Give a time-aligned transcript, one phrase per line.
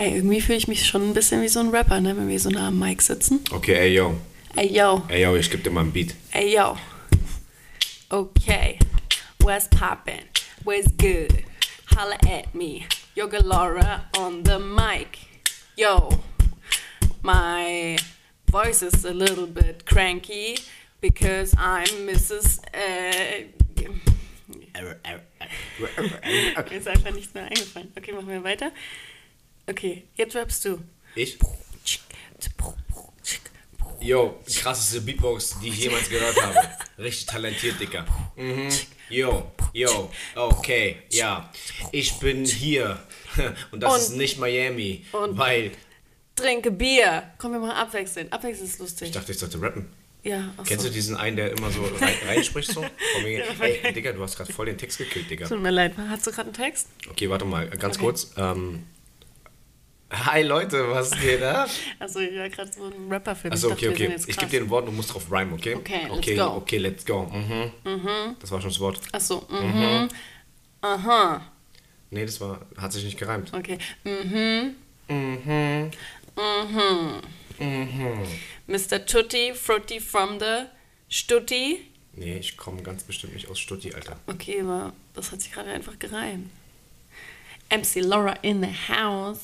[0.00, 2.16] Ey, irgendwie fühle ich mich schon ein bisschen wie so ein Rapper, ne?
[2.16, 3.44] wenn wir so nah am Mic sitzen.
[3.50, 4.18] Okay, ey yo.
[4.56, 5.02] Ey, yo.
[5.08, 6.14] Ey yo, ich geb dir mal einen Beat.
[6.32, 6.74] Ey, yo.
[8.08, 8.78] Okay.
[9.40, 10.24] What's poppin'?
[10.64, 11.44] What's good?
[11.94, 12.86] Holla at me.
[13.14, 15.18] Yo, Galora on the mic.
[15.76, 16.08] Yo.
[17.22, 17.98] My
[18.50, 20.56] voice is a little bit cranky
[21.02, 22.62] because I'm Mrs.
[22.72, 23.48] Äh,
[26.70, 27.92] ist einfach nichts mehr eingefallen.
[27.96, 28.72] Okay, machen wir weiter.
[29.70, 30.78] Okay, jetzt rappst du.
[31.14, 31.38] Ich?
[34.00, 36.58] Yo, krasseste Beatbox, die ich jemals gehört habe.
[36.98, 38.06] Richtig talentiert, Dicker.
[38.36, 38.68] Mhm.
[39.10, 41.52] Yo, yo, okay, ja.
[41.92, 42.98] Ich bin hier.
[43.70, 45.04] Und das Und- ist nicht Miami.
[45.12, 45.72] und- weil.
[46.34, 47.24] Trinke Bier.
[47.38, 48.32] Komm, wir machen abwechselnd.
[48.32, 49.08] Abwechselnd ist lustig.
[49.08, 49.86] Ich dachte, ich sollte rappen.
[50.22, 52.80] ja, Kennst du diesen einen, der immer so rein, reinspricht so?
[53.22, 55.46] Wegen, Ey, Digga, du hast gerade voll den Text gekillt, Digga.
[55.46, 56.88] Tut mir leid, hast du gerade einen Text?
[57.10, 58.04] Okay, warte mal, ganz Okay.
[58.06, 58.30] kurz.
[58.38, 58.86] Ähm,
[60.10, 61.68] hi Leute, was geht ab?
[61.98, 63.54] Also ich war gerade so ein Rapper für mich.
[63.54, 64.16] Achso, okay, okay.
[64.26, 65.74] Ich gebe dir ein Wort und du musst drauf rhymen, okay?
[65.74, 66.44] Okay, let's okay, go.
[66.56, 67.22] Okay, let's go.
[67.24, 68.36] Mhm.
[68.40, 69.00] Das war schon das Wort.
[69.12, 70.08] Achso, mhm.
[70.82, 71.42] Aha,
[72.12, 73.52] Nee, das war, hat sich nicht gereimt.
[73.54, 73.78] okay.
[74.04, 74.74] Mhm.
[75.08, 75.90] Mhm.
[77.58, 78.26] Mhm.
[78.66, 79.04] Mr.
[79.06, 80.66] Tutti, Frutti from the
[81.08, 81.86] Stutti.
[82.14, 84.18] Nee, ich komme ganz bestimmt nicht aus Stutti, Alter.
[84.26, 86.50] Okay, aber das hat sich gerade einfach gereimt.
[87.70, 89.40] MC Laura in the house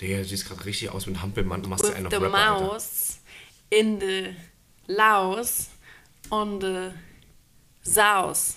[0.00, 2.36] Digga, du siehst gerade richtig aus ein Hampelmann und machst with einen auf the Rapper,
[2.36, 2.64] Alter.
[2.66, 3.18] mouse
[3.70, 4.34] in the
[4.86, 5.68] Laos
[6.30, 6.90] on the
[7.82, 8.56] Saus.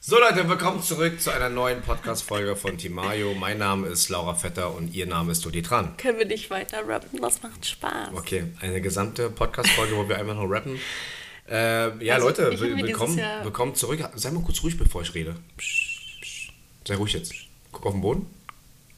[0.00, 3.32] So Leute, willkommen zurück zu einer neuen Podcast-Folge von Timayo.
[3.34, 5.96] Mein Name ist Laura Vetter und ihr Name ist Dodi Tran.
[5.96, 7.22] Können wir nicht weiter rappen?
[7.22, 8.10] Das macht Spaß.
[8.14, 10.78] Okay, eine gesamte Podcast-Folge, wo wir einfach nur rappen.
[11.48, 14.06] Äh, ja, Also, Leute, willkommen, willkommen zurück.
[14.14, 15.36] Sei mal kurz ruhig, bevor ich rede.
[16.86, 17.32] Sei ruhig jetzt.
[17.72, 18.26] Guck auf den Boden.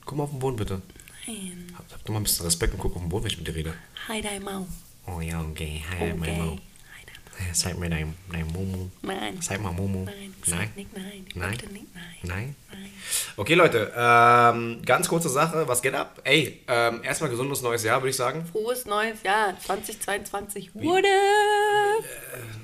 [0.05, 0.83] Guck mal auf den Boden, bitte.
[1.27, 1.67] Nein.
[1.77, 3.47] Hab, hab doch mal ein bisschen Respekt und guck auf den Boden, wenn ich mit
[3.49, 3.75] dir rede.
[4.09, 4.67] Hi, dein Mau.
[5.07, 5.83] Oh ja, okay.
[5.91, 6.15] Hi, Okay.
[6.15, 6.53] mein Mo.
[6.53, 7.53] Hi, dein Mau.
[7.53, 8.91] Zeig mir dein, dein Momo.
[9.03, 9.41] Nein.
[9.43, 10.05] Zeig mal Momo.
[10.05, 10.35] Nein.
[10.47, 10.71] Nein?
[10.77, 11.27] Nicht nein.
[11.35, 11.51] Nein?
[11.51, 11.87] Nicht nein.
[12.23, 12.57] Nein?
[12.71, 12.91] Nein.
[13.37, 15.67] Okay, Leute, ähm, ganz kurze Sache.
[15.69, 16.21] Was geht ab?
[16.25, 18.45] Ey, ähm, erstmal gesundes neues Jahr, würde ich sagen.
[18.47, 21.09] Frohes neues Jahr 2022 wurde.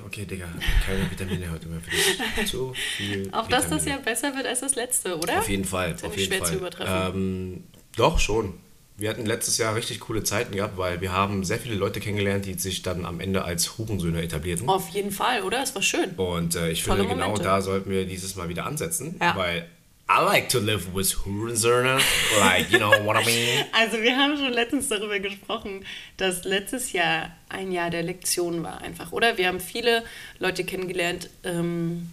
[0.06, 0.48] Okay, Digga,
[0.86, 2.46] keine Vitamine heute mehr für dich.
[2.50, 3.28] Zu viel.
[3.32, 5.38] Auf dass das ja besser wird als das letzte, oder?
[5.38, 6.56] Auf jeden Fall, ja auf jeden schwer zu Fall.
[6.58, 7.14] übertreffen.
[7.16, 7.64] Ähm,
[7.96, 8.54] doch, schon.
[8.96, 12.44] Wir hatten letztes Jahr richtig coole Zeiten gehabt, weil wir haben sehr viele Leute kennengelernt,
[12.44, 14.68] die sich dann am Ende als Hurensöhne etablierten.
[14.68, 15.62] Auf jeden Fall, oder?
[15.62, 16.10] Es war schön.
[16.10, 17.42] Und äh, ich Tolle finde, genau Momente.
[17.44, 19.34] da sollten wir dieses Mal wieder ansetzen, Ja.
[19.36, 19.66] weil
[20.10, 21.98] I like to live with Hurensöhne,
[22.38, 23.64] like, you know what I mean?
[23.72, 25.84] Also wir haben schon letztens darüber gesprochen,
[26.18, 29.38] dass letztes Jahr ein Jahr der Lektion war einfach, oder?
[29.38, 30.04] Wir haben viele
[30.38, 32.10] Leute kennengelernt, ähm,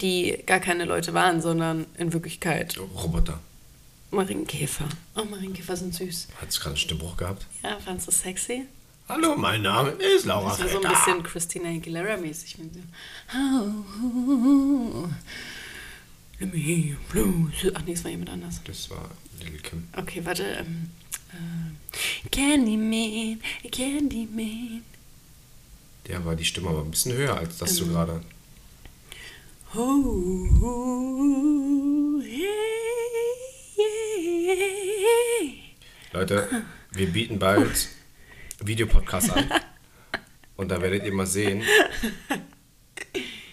[0.00, 3.38] die gar keine Leute waren, sondern in Wirklichkeit Roboter.
[4.10, 4.88] Marienkäfer.
[5.16, 6.28] Oh, Marienkäfer sind süß.
[6.40, 7.46] Hat es gerade einen Stimmbruch gehabt?
[7.62, 8.66] Ja, fandst du sexy?
[9.08, 10.94] Hallo, mein Name ist Laura Das war so ein Vetter.
[10.94, 12.58] bisschen Christina Aguilera-mäßig.
[12.58, 12.80] mit so,
[13.34, 15.08] Oh,
[16.40, 17.52] let me hear your blues.
[17.74, 18.60] Ach nee, es war jemand anders.
[18.64, 19.08] Das war
[19.40, 19.86] Little Kim.
[19.96, 20.42] Okay, warte.
[20.44, 20.90] Ähm,
[21.32, 23.40] äh, Candyman,
[23.70, 24.82] Candyman.
[26.08, 27.86] Der war die Stimme aber ein bisschen höher als das Ähm.
[27.86, 28.20] du gerade.
[29.74, 30.46] Oh,
[32.24, 32.48] yeah,
[33.78, 35.52] yeah.
[36.12, 36.48] Leute,
[36.92, 37.88] wir bieten bald
[38.62, 39.50] Videopodcasts an.
[40.56, 41.62] Und da werdet ihr mal sehen,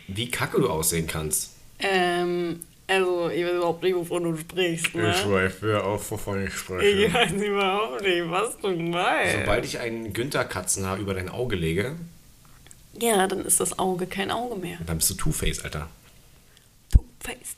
[0.07, 1.51] wie kacke du aussehen kannst.
[1.79, 5.13] Ähm, also, ich weiß überhaupt nicht, wovon du sprichst, ne?
[5.25, 7.13] weiß wer auch, wovon ich Ich spreche.
[7.13, 9.33] weiß überhaupt nicht, was du meinst.
[9.39, 11.95] Sobald ich ein Günther-Katzenhaar über dein Auge lege,
[12.99, 14.77] Ja, dann ist das Auge kein Auge mehr.
[14.85, 15.89] dann bist du Two-Face, Alter.
[16.91, 17.57] Two-Faced.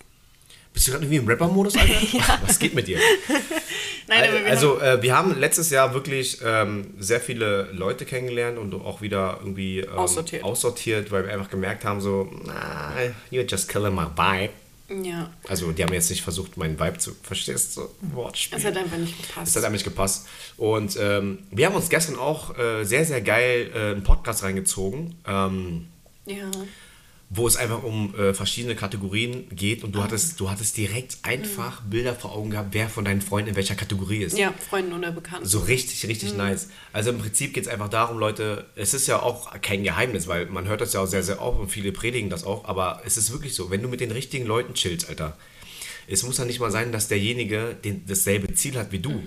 [0.75, 1.93] Bist du gerade irgendwie im Rapper-Modus, Alter?
[2.45, 2.99] Was geht mit dir?
[4.07, 8.59] Nein, aber wir also, äh, wir haben letztes Jahr wirklich ähm, sehr viele Leute kennengelernt
[8.59, 10.43] und auch wieder irgendwie ähm, Aussortiert.
[10.43, 12.91] aussortiert, weil wir einfach gemerkt haben, so, nah,
[13.31, 14.53] you're just killing my vibe.
[15.03, 17.87] ja, Also, die haben jetzt nicht versucht, meinen Vibe zu, verstehst du?
[18.13, 18.59] Wortspiel.
[18.59, 19.47] es hat einfach nicht gepasst.
[19.47, 20.27] Das hat einfach nicht gepasst.
[20.57, 25.15] Und ähm, wir haben uns gestern auch äh, sehr, sehr geil äh, einen Podcast reingezogen,
[25.25, 25.87] ähm,
[26.27, 26.51] ja.
[27.29, 31.81] Wo es einfach um äh, verschiedene Kategorien geht und du, hattest, du hattest direkt einfach
[31.81, 34.33] Bilder vor Augen gehabt, wer von deinen Freunden in welcher Kategorie ist.
[34.33, 34.39] Mhm.
[34.39, 35.45] Ja, Freunden oder Bekannten.
[35.47, 36.37] So richtig, richtig Mhm.
[36.37, 36.69] nice.
[36.93, 40.45] Also im Prinzip geht es einfach darum, Leute, es ist ja auch kein Geheimnis, weil
[40.45, 43.17] man hört das ja auch sehr, sehr oft und viele predigen das auch, aber es
[43.17, 45.35] ist wirklich so, wenn du mit den richtigen Leuten chillst, Alter,
[46.07, 49.19] es muss ja nicht mal sein, dass derjenige den, dasselbe Ziel hat wie du,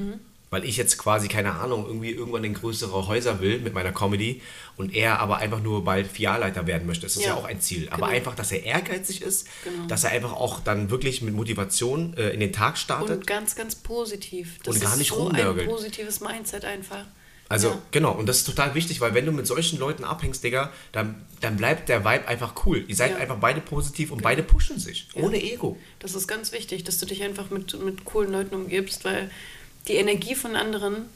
[0.50, 4.40] weil ich jetzt quasi, keine Ahnung, irgendwie irgendwann in größere Häuser will mit meiner Comedy
[4.76, 7.02] und er aber einfach nur bald Filialleiter werden möchte.
[7.06, 7.88] Das ist ja, Ja, auch ein Ziel.
[7.90, 8.16] Aber genau.
[8.16, 9.86] einfach, dass er ehrgeizig ist, Genau.
[9.86, 13.18] dass er einfach auch dann wirklich mit Motivation äh, in den Tag startet.
[13.18, 14.58] Und ganz, ganz positiv.
[14.64, 15.68] Das Und gar ist nicht so ein rumnörgeln.
[15.68, 17.04] positives Mindset einfach.
[17.50, 17.78] Also, ja.
[17.92, 21.24] genau, und das ist total wichtig, weil wenn du mit solchen Leuten abhängst, Digga, dann,
[21.40, 22.84] dann bleibt der Vibe einfach cool.
[22.88, 23.16] Ihr seid Ja.
[23.16, 25.08] einfach beide positiv und beide pushen sich.
[25.14, 25.78] Ohne Ego.
[25.98, 29.30] Das ist ganz wichtig, dass du dich einfach mit, mit coolen Leuten umgibst, weil
[29.88, 31.06] die Energie von anderen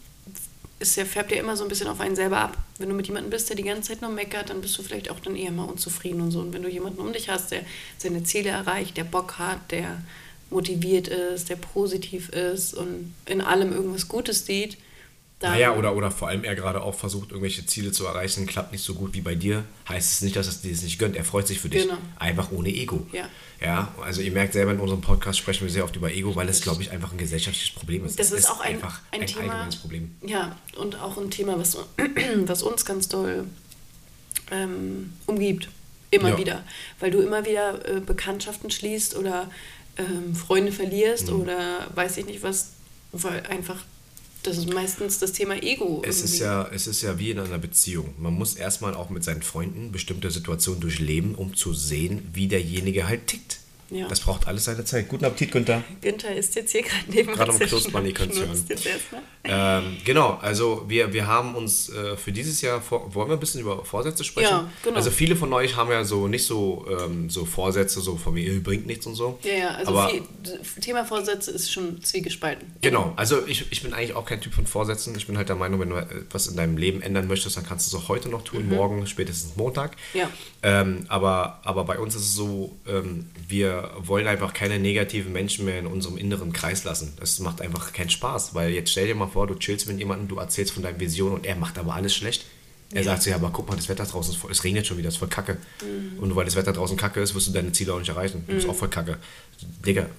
[0.78, 2.58] ist ja, färbt ja immer so ein bisschen auf einen selber ab.
[2.78, 5.10] Wenn du mit jemandem bist, der die ganze Zeit nur meckert, dann bist du vielleicht
[5.10, 6.40] auch dann eher mal unzufrieden und so.
[6.40, 7.62] Und wenn du jemanden um dich hast, der
[7.98, 10.02] seine Ziele erreicht, der Bock hat, der
[10.50, 14.76] motiviert ist, der positiv ist und in allem irgendwas Gutes sieht,
[15.42, 18.72] dann Naja, oder, oder vor allem er gerade auch versucht, irgendwelche Ziele zu erreichen, klappt
[18.72, 21.16] nicht so gut wie bei dir, heißt es nicht, dass er dir das nicht gönnt.
[21.16, 21.82] Er freut sich für dich.
[21.82, 21.98] Genau.
[22.18, 23.06] Einfach ohne Ego.
[23.12, 23.28] Ja.
[23.60, 26.48] Ja, also ihr merkt selber in unserem Podcast sprechen wir sehr oft über Ego, weil
[26.48, 28.18] es, glaube ich, einfach ein gesellschaftliches Problem ist.
[28.18, 29.40] Das Es ist auch ein, einfach ein, Thema.
[29.42, 30.10] allgemeines Problem.
[30.26, 31.76] Ja, und auch ein Thema, was,
[32.46, 33.44] was uns ganz doll
[34.50, 35.68] ähm, umgibt.
[36.10, 36.38] Immer Ja.
[36.38, 36.64] wieder.
[37.00, 39.50] Weil du immer wieder äh, Bekanntschaften schließt oder
[39.96, 41.40] ähm, Freunde verlierst Mhm.
[41.40, 42.70] oder weiß ich nicht was,
[43.12, 43.76] weil einfach
[44.42, 46.02] das ist meistens das Thema Ego.
[46.04, 48.14] Es ist, ja, es ist ja wie in einer Beziehung.
[48.18, 53.06] Man muss erstmal auch mit seinen Freunden bestimmte Situationen durchleben, um zu sehen, wie derjenige
[53.06, 53.58] halt tickt.
[53.90, 54.08] Ja.
[54.08, 55.08] Das braucht alles seine Zeit.
[55.08, 55.84] Guten Appetit, Günther.
[56.00, 58.68] Günther ist jetzt hier gerade neben Gerade am Knuspern, ihr könnt's schnurzt hören.
[58.70, 59.22] jetzt erstmal.
[59.44, 63.40] Ähm, genau, also wir, wir haben uns äh, für dieses Jahr, vor, wollen wir ein
[63.40, 64.50] bisschen über Vorsätze sprechen?
[64.50, 64.96] Ja, genau.
[64.96, 68.52] Also viele von euch haben ja so nicht so, ähm, so Vorsätze, so von mir,
[68.52, 69.38] äh, bringt nichts und so.
[69.42, 70.22] Ja, ja, also Aber, viel,
[70.80, 72.72] Thema Vorsätze ist schon zwiegespalten.
[72.82, 75.14] Genau, also ich, ich bin eigentlich auch kein Typ von Vorsätzen.
[75.16, 77.92] Ich bin halt der Meinung, wenn du etwas in deinem Leben ändern möchtest, dann kannst
[77.92, 79.96] du es auch heute noch tun, morgen, spätestens Montag.
[80.14, 80.20] Mhm.
[80.20, 80.30] Ja.
[80.62, 85.64] Ähm, aber, aber bei uns ist es so, ähm, wir wollen einfach keine negativen Menschen
[85.64, 87.14] mehr in unserem inneren Kreis lassen.
[87.18, 90.28] Das macht einfach keinen Spaß, weil jetzt stell dir mal vor, du chillst mit jemandem,
[90.28, 92.44] du erzählst von deinen Visionen und er macht aber alles schlecht.
[92.94, 94.98] Er sagt so, ja, aber guck mal, das Wetter draußen ist voll, es regnet schon
[94.98, 95.56] wieder, es ist voll kacke.
[95.82, 96.18] Mhm.
[96.18, 98.44] Und nur weil das Wetter draußen kacke ist, wirst du deine Ziele auch nicht erreichen.
[98.46, 99.16] Du bist auch voll kacke.
[99.86, 100.10] Digga,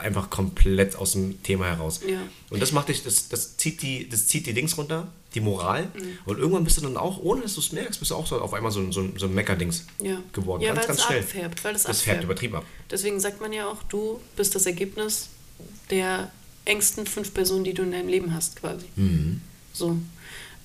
[0.00, 2.00] einfach komplett aus dem Thema heraus.
[2.08, 2.20] Ja.
[2.50, 5.86] Und das macht dich, das, das, zieht die, das zieht die Dings runter, die Moral.
[5.86, 6.18] Mhm.
[6.24, 8.40] Und irgendwann bist du dann auch, ohne dass du es merkst, bist du auch so
[8.40, 10.22] auf einmal so, ein- so, so ein Meckerdings Ja.
[10.32, 10.62] geworden.
[10.62, 11.22] Ja, ganz, ganz schnell.
[11.22, 12.24] abfärbt, weil es das färbt abfärbt.
[12.26, 12.64] übertrieben ab.
[12.92, 15.30] Deswegen sagt man ja auch, du bist das Ergebnis
[15.90, 16.30] der
[16.70, 18.86] engsten fünf Personen, die du in deinem Leben hast, quasi.
[18.96, 19.40] Mhm.
[19.72, 19.96] So.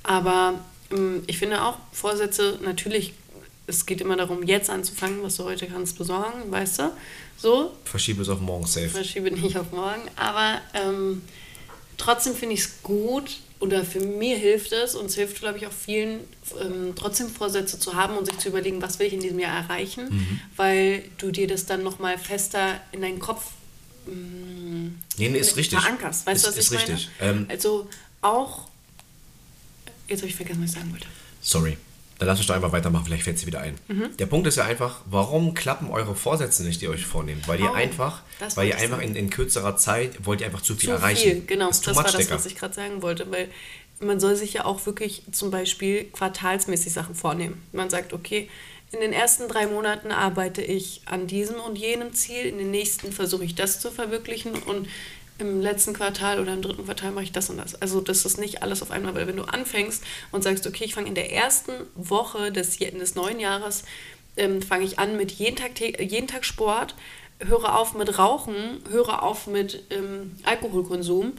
[0.03, 0.59] Aber
[0.91, 3.13] ähm, ich finde auch, Vorsätze, natürlich,
[3.67, 6.91] es geht immer darum, jetzt anzufangen, was du heute kannst besorgen, weißt du?
[7.37, 8.89] So, Verschiebe es auf morgen safe.
[8.89, 10.01] verschiebe nicht auf morgen.
[10.15, 11.21] Aber ähm,
[11.97, 15.65] trotzdem finde ich es gut oder für mir hilft es und es hilft, glaube ich,
[15.67, 16.19] auch vielen,
[16.61, 19.57] ähm, trotzdem Vorsätze zu haben und sich zu überlegen, was will ich in diesem Jahr
[19.57, 20.39] erreichen, Mhm.
[20.55, 23.43] weil du dir das dann nochmal fester in deinen Kopf
[24.07, 25.79] ähm, Nee, nee, ist richtig.
[25.79, 26.25] verankerst.
[26.27, 27.09] Weißt du, Ist- was ist ich richtig.
[27.19, 27.31] meine?
[27.31, 27.89] Ähm, also
[28.21, 28.67] auch,
[30.07, 31.07] jetzt habe ich vergessen, was ich sagen wollte.
[31.41, 31.77] Sorry.
[32.17, 33.75] Dann lass mich doch einfach weitermachen, vielleicht fällt sie wieder ein.
[33.89, 34.15] Mhm.
[34.17, 37.45] Der Punkt ist ja einfach, warum klappen eure Vorsätze nicht, die ihr euch vornehmt?
[37.47, 40.61] Weil ihr Oh, einfach, das weil ihr einfach in, in kürzerer Zeit wollt ihr einfach
[40.61, 41.21] zu viel Zu erreichen.
[41.21, 41.67] viel, genau.
[41.67, 43.49] Das, too war das, was ich gerade sagen wollte, weil
[43.99, 47.61] man soll sich ja auch wirklich zum Beispiel quartalsmäßig Sachen vornehmen.
[47.73, 48.49] Man sagt, okay,
[48.95, 53.11] in den ersten drei Monaten arbeite ich an diesem und jenem Ziel, in den nächsten
[53.11, 54.87] versuche ich das zu verwirklichen und
[55.37, 57.75] im letzten Quartal oder im dritten Quartal mache ich das und das.
[57.81, 60.01] Also das ist nicht alles auf einmal, weil wenn du anfängst
[60.31, 63.83] und sagst, okay, ich fange in der ersten Woche des, des neuen Jahres,
[64.37, 66.95] ähm, fange ich an mit jeden Tag, jeden Tag Sport,
[67.39, 71.33] höre auf mit Rauchen, höre auf mit ähm, Alkoholkonsum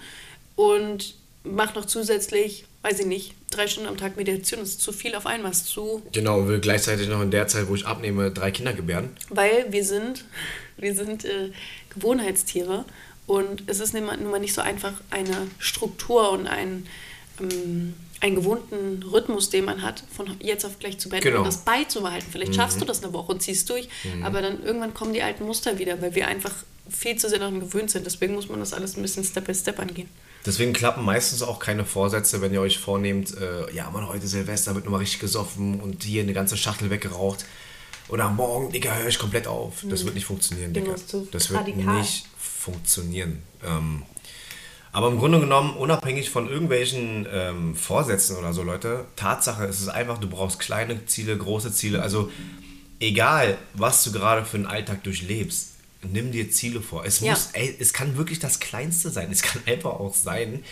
[0.56, 4.61] und mache noch zusätzlich, weiß ich nicht, drei Stunden am Tag Meditation.
[4.62, 7.68] Ist zu viel auf einmal, ist zu Genau, und will gleichzeitig noch in der Zeit,
[7.68, 9.11] wo ich abnehme, drei Kinder gebären.
[9.28, 10.25] weil wir sind,
[10.76, 11.50] wir sind äh,
[11.94, 12.84] Gewohnheitstiere
[13.26, 16.87] und es ist nun mal nicht so einfach, eine Struktur und einen,
[17.40, 21.38] ähm, einen gewohnten Rhythmus, den man hat, von jetzt auf gleich zu beenden Genau.
[21.40, 22.28] und das beizubehalten.
[22.30, 23.88] Vielleicht schaffst du das eine Woche und ziehst durch,
[24.22, 26.54] aber dann irgendwann kommen die alten Muster wieder, weil wir einfach
[26.88, 28.06] viel zu sehr daran gewöhnt sind.
[28.06, 30.08] Deswegen muss man das alles ein bisschen Step by Step angehen.
[30.46, 34.74] Deswegen klappen meistens auch keine Vorsätze, wenn ihr euch vornehmt, äh, ja Mann, heute Silvester
[34.74, 37.44] wird nochmal richtig gesoffen und hier eine ganze Schachtel weggeraucht.
[38.08, 39.84] Oder morgen, Digga, höre ich komplett auf.
[39.88, 40.94] Das wird nicht funktionieren, Digga.
[41.32, 41.98] Das wird radikal.
[41.98, 43.42] nicht funktionieren.
[43.64, 44.04] Ähm,
[44.92, 49.88] aber im Grunde genommen, unabhängig von irgendwelchen ähm, Vorsätzen oder so, Leute, Tatsache ist es
[49.88, 52.00] einfach, du brauchst kleine Ziele, große Ziele.
[52.00, 52.30] Also
[53.00, 55.75] egal, was du gerade für einen Alltag durchlebst,
[56.12, 57.04] nimm dir Ziele vor.
[57.04, 57.32] Es Ja.
[57.32, 59.30] muss, ey, es kann wirklich das Kleinste sein.
[59.30, 60.64] Es kann einfach auch sein,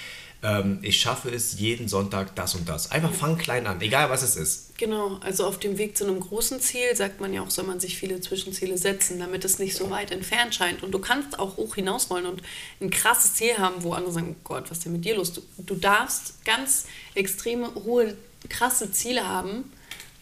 [0.43, 2.91] ähm, ich schaffe es jeden Sonntag das und das.
[2.91, 4.77] Einfach fang klein an, egal was es ist.
[4.77, 7.81] Genau, also auf dem Weg zu einem großen Ziel sagt man ja auch, soll man
[7.81, 10.83] sich viele Zwischenziele setzen, damit es nicht so weit entfernt scheint.
[10.83, 12.43] Und du kannst auch hoch hinaus wollen und
[12.83, 15.33] ein krasses Ziel haben, wo andere sagen, oh Gott, was ist denn mit dir los?
[15.33, 18.15] Du, du darfst ganz extreme, hohe,
[18.51, 19.73] krasse Ziele haben,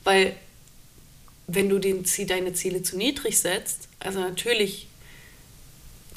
[0.05, 0.37] weil
[1.49, 4.87] wenn du den, deine Ziele zu niedrig setzt, also natürlich,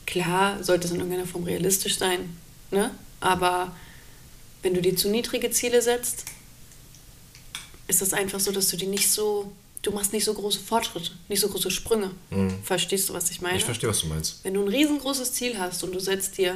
[0.05, 2.37] klar, sollte es in irgendeiner Form realistisch sein,
[2.71, 2.91] ne?
[3.19, 3.75] aber
[4.61, 6.25] wenn du dir zu niedrige Ziele setzt,
[7.87, 11.11] ist das einfach so, dass du die nicht so, du machst nicht so große Fortschritte,
[11.27, 12.11] nicht so große Sprünge.
[12.31, 12.63] Mhm.
[12.63, 13.57] Verstehst du, was ich meine?
[13.57, 14.39] Ich verstehe, was du meinst.
[14.43, 16.55] Wenn du ein riesengroßes Ziel hast und du setzt dir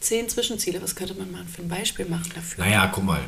[0.00, 2.64] zehn Zwischenziele, was könnte man mal für ein Beispiel machen dafür?
[2.64, 3.20] Naja, guck mal.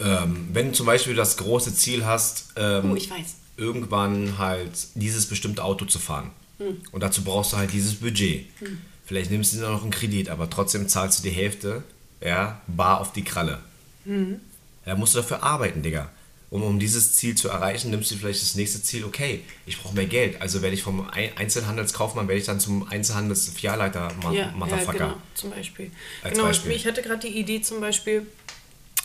[0.00, 3.14] Ähm, wenn du zum Beispiel das große Ziel hast, ähm, oh,
[3.56, 6.30] irgendwann halt dieses bestimmte Auto zu fahren.
[6.58, 6.80] Hm.
[6.92, 8.46] Und dazu brauchst du halt dieses Budget.
[8.58, 8.78] Hm.
[9.04, 11.82] Vielleicht nimmst du noch einen Kredit, aber trotzdem zahlst du die Hälfte,
[12.20, 13.60] ja, bar auf die Kralle.
[14.04, 14.40] Hm.
[14.84, 16.10] Da musst du dafür arbeiten, Digga.
[16.50, 19.94] Um, um dieses Ziel zu erreichen, nimmst du vielleicht das nächste Ziel, okay, ich brauche
[19.94, 20.40] mehr Geld.
[20.40, 24.98] Also werde ich vom Einzelhandelskaufmann, werde ich dann zum Einzelhandelsfilialleiter ja, Motherfucker.
[24.98, 25.90] Ja, genau, zum Beispiel.
[26.22, 26.72] Als genau, Beispiel.
[26.72, 28.26] ich hatte gerade die Idee zum Beispiel,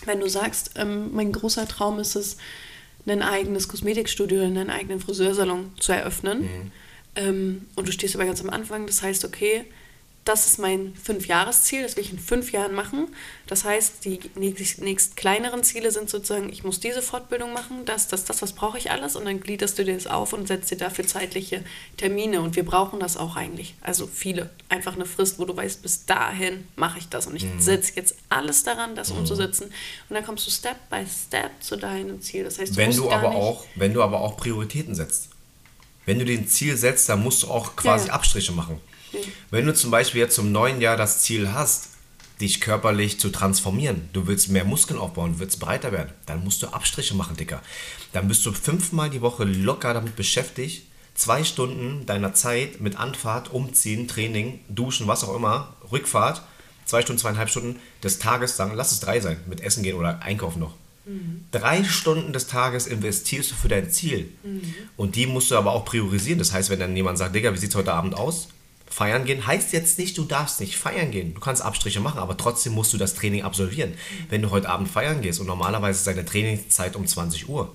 [0.05, 2.38] wenn du sagst, ähm, mein großer Traum ist es,
[3.05, 6.43] ein eigenes Kosmetikstudio, einen eigenen Friseursalon zu eröffnen.
[6.43, 6.72] Mhm.
[7.15, 9.65] Ähm, und du stehst aber ganz am Anfang, das heißt, okay,
[10.25, 13.08] das ist mein Fünfjahresziel, das will ich in fünf Jahren machen.
[13.46, 18.08] Das heißt, die nächst, nächst kleineren Ziele sind sozusagen, ich muss diese Fortbildung machen, das,
[18.08, 20.72] das, das, was brauche ich alles und dann gliederst du dir das auf und setzt
[20.72, 21.63] dir dafür zeitliche
[21.98, 23.75] Termine und wir brauchen das auch eigentlich.
[23.82, 24.50] Also viele.
[24.70, 27.60] Einfach eine Frist, wo du weißt, bis dahin mache ich das und ich mhm.
[27.60, 29.20] setze jetzt alles daran, das mhm.
[29.20, 29.65] umzusetzen
[30.10, 32.46] und dann kommst du Step by Step zu deinem Ziel.
[32.46, 35.33] Das heißt, du wenn du aber auch, wenn du aber auch Prioritäten setzt.
[36.05, 38.13] Wenn du den Ziel setzt, dann musst du auch quasi ja.
[38.13, 38.79] Abstriche machen.
[39.51, 41.89] Wenn du zum Beispiel jetzt zum neuen Jahr das Ziel hast,
[42.41, 46.63] dich körperlich zu transformieren, du willst mehr Muskeln aufbauen, du willst breiter werden, dann musst
[46.63, 47.62] du Abstriche machen, Dicker.
[48.12, 50.83] Dann bist du fünfmal die Woche locker damit beschäftigt,
[51.15, 56.41] zwei Stunden deiner Zeit mit Anfahrt, Umziehen, Training, Duschen, was auch immer, Rückfahrt,
[56.86, 60.22] zwei Stunden, zweieinhalb Stunden des Tages, sagen, lass es drei sein, mit Essen gehen oder
[60.22, 60.74] Einkaufen noch.
[61.05, 61.45] Mhm.
[61.51, 64.29] Drei Stunden des Tages investierst du für dein Ziel.
[64.43, 64.62] Mhm.
[64.98, 66.39] Und die musst du aber auch priorisieren.
[66.39, 68.50] Das heißt, wenn dann jemand sagt, Digga, wie sieht es heute Abend aus?
[68.93, 71.33] Feiern gehen heißt jetzt nicht, du darfst nicht feiern gehen.
[71.33, 73.93] Du kannst Abstriche machen, aber trotzdem musst du das Training absolvieren.
[74.29, 77.74] Wenn du heute Abend feiern gehst und normalerweise ist deine Trainingszeit um 20 Uhr,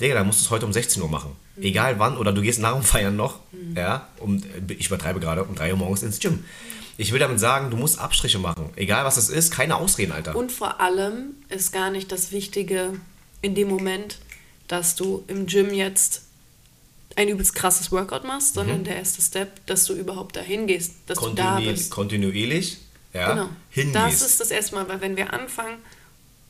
[0.00, 1.32] Digga, dann musst du es heute um 16 Uhr machen.
[1.56, 1.62] Mhm.
[1.64, 3.76] Egal wann, oder du gehst nach dem Feiern noch, mhm.
[3.76, 6.44] ja, um, ich übertreibe gerade, um 3 Uhr morgens ins Gym.
[7.00, 8.70] Ich will damit sagen, du musst Abstriche machen.
[8.74, 10.34] Egal was es ist, keine Ausreden, Alter.
[10.34, 12.92] Und vor allem ist gar nicht das Wichtige
[13.40, 14.18] in dem Moment,
[14.66, 16.22] dass du im Gym jetzt
[17.14, 18.84] ein übelst krasses Workout machst, sondern mhm.
[18.84, 21.92] der erste Step, dass du überhaupt dahin gehst, dass du da bist.
[21.92, 22.78] Kontinuierlich,
[23.14, 23.48] ja, genau.
[23.70, 23.94] hingehst.
[23.94, 25.78] Das ist das erste Mal, weil wenn wir anfangen,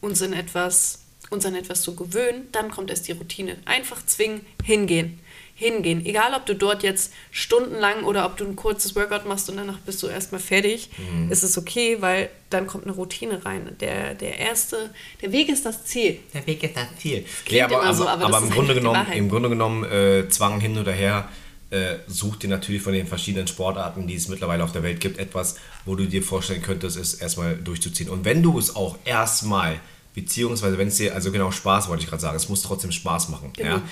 [0.01, 3.59] uns in etwas, uns an etwas zu gewöhnen, dann kommt erst die Routine.
[3.67, 5.21] Einfach zwingen, hingehen
[5.59, 6.07] hingehen.
[6.07, 9.79] Egal, ob du dort jetzt stundenlang oder ob du ein kurzes Workout machst und danach
[9.79, 11.33] bist du erstmal fertig, mhm.
[11.33, 13.77] ist es okay, weil dann kommt eine Routine rein.
[13.81, 16.21] Der, der erste, der Weg ist das Ziel.
[16.33, 17.25] Der Weg ist das Ziel.
[17.49, 20.79] Ja, aber, aber, so, aber, aber im, Grunde genommen, im Grunde genommen, äh, Zwang hin
[20.79, 21.29] oder her,
[21.71, 25.19] äh, such dir natürlich von den verschiedenen Sportarten, die es mittlerweile auf der Welt gibt,
[25.19, 28.09] etwas, wo du dir vorstellen könntest, es erstmal durchzuziehen.
[28.09, 29.81] Und wenn du es auch erstmal,
[30.15, 33.29] beziehungsweise wenn es dir, also genau Spaß wollte ich gerade sagen, es muss trotzdem Spaß
[33.31, 33.53] machen.
[33.57, 33.77] Genau.
[33.77, 33.83] Ja?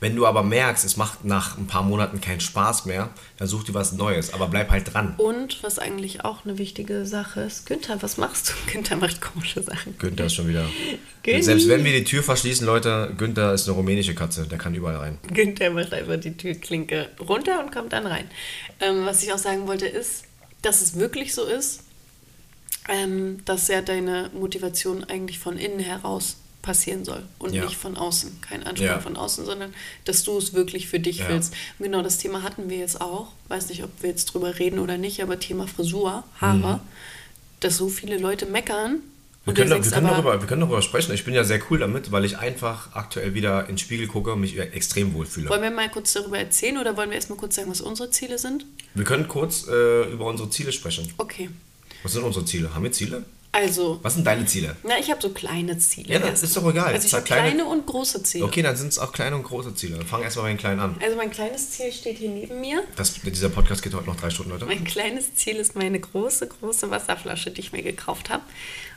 [0.00, 3.64] Wenn du aber merkst, es macht nach ein paar Monaten keinen Spaß mehr, dann such
[3.64, 5.14] dir was Neues, aber bleib halt dran.
[5.16, 8.52] Und was eigentlich auch eine wichtige Sache ist, Günther, was machst du?
[8.72, 9.96] Günther macht komische Sachen.
[9.98, 10.66] Günther ist schon wieder.
[11.22, 11.42] Günni.
[11.42, 14.96] Selbst wenn wir die Tür verschließen, Leute, Günther ist eine rumänische Katze, der kann überall
[14.96, 15.18] rein.
[15.32, 18.30] Günther macht einfach die Türklinke runter und kommt dann rein.
[18.80, 20.24] Ähm, was ich auch sagen wollte, ist,
[20.62, 21.82] dass es wirklich so ist,
[22.88, 26.36] ähm, dass ja deine Motivation eigentlich von innen heraus
[26.66, 27.64] passieren soll und ja.
[27.64, 28.40] nicht von außen.
[28.42, 28.98] Kein Anspruch ja.
[28.98, 29.72] von außen, sondern
[30.04, 31.28] dass du es wirklich für dich ja.
[31.28, 31.54] willst.
[31.78, 33.32] Und genau das Thema hatten wir jetzt auch.
[33.48, 36.80] Weiß nicht, ob wir jetzt drüber reden oder nicht, aber Thema Frisur, Haare, mhm.
[37.60, 38.98] dass so viele Leute meckern.
[39.44, 41.14] Wir können, wir, können darüber, wir können darüber sprechen.
[41.14, 44.32] Ich bin ja sehr cool damit, weil ich einfach aktuell wieder in den Spiegel gucke
[44.32, 45.48] und mich extrem wohlfühle.
[45.48, 48.38] Wollen wir mal kurz darüber erzählen oder wollen wir erstmal kurz sagen, was unsere Ziele
[48.38, 48.66] sind?
[48.94, 51.12] Wir können kurz äh, über unsere Ziele sprechen.
[51.16, 51.48] Okay.
[52.02, 52.74] Was sind unsere Ziele?
[52.74, 53.24] Haben wir Ziele?
[53.56, 53.98] Also.
[54.02, 54.76] Was sind deine Ziele?
[54.82, 56.12] Na, ich habe so kleine Ziele.
[56.12, 56.92] Ja, das ist doch egal.
[56.92, 58.44] Also ich habe kleine, kleine, und große Ziele.
[58.44, 59.98] Okay, dann sind es auch kleine und große Ziele.
[60.04, 60.96] Fang erstmal bei den kleinen an.
[61.02, 62.82] Also mein kleines Ziel steht hier neben mir.
[62.96, 64.66] Das, dieser Podcast geht heute noch drei Stunden, Leute.
[64.66, 68.42] Mein kleines Ziel ist meine große, große Wasserflasche, die ich mir gekauft habe.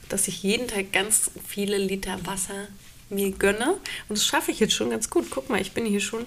[0.10, 2.68] Dass ich jeden Tag ganz viele Liter Wasser
[3.10, 3.78] mir gönne.
[4.10, 5.28] Und das schaffe ich jetzt schon ganz gut.
[5.30, 6.25] Guck mal, ich bin hier schon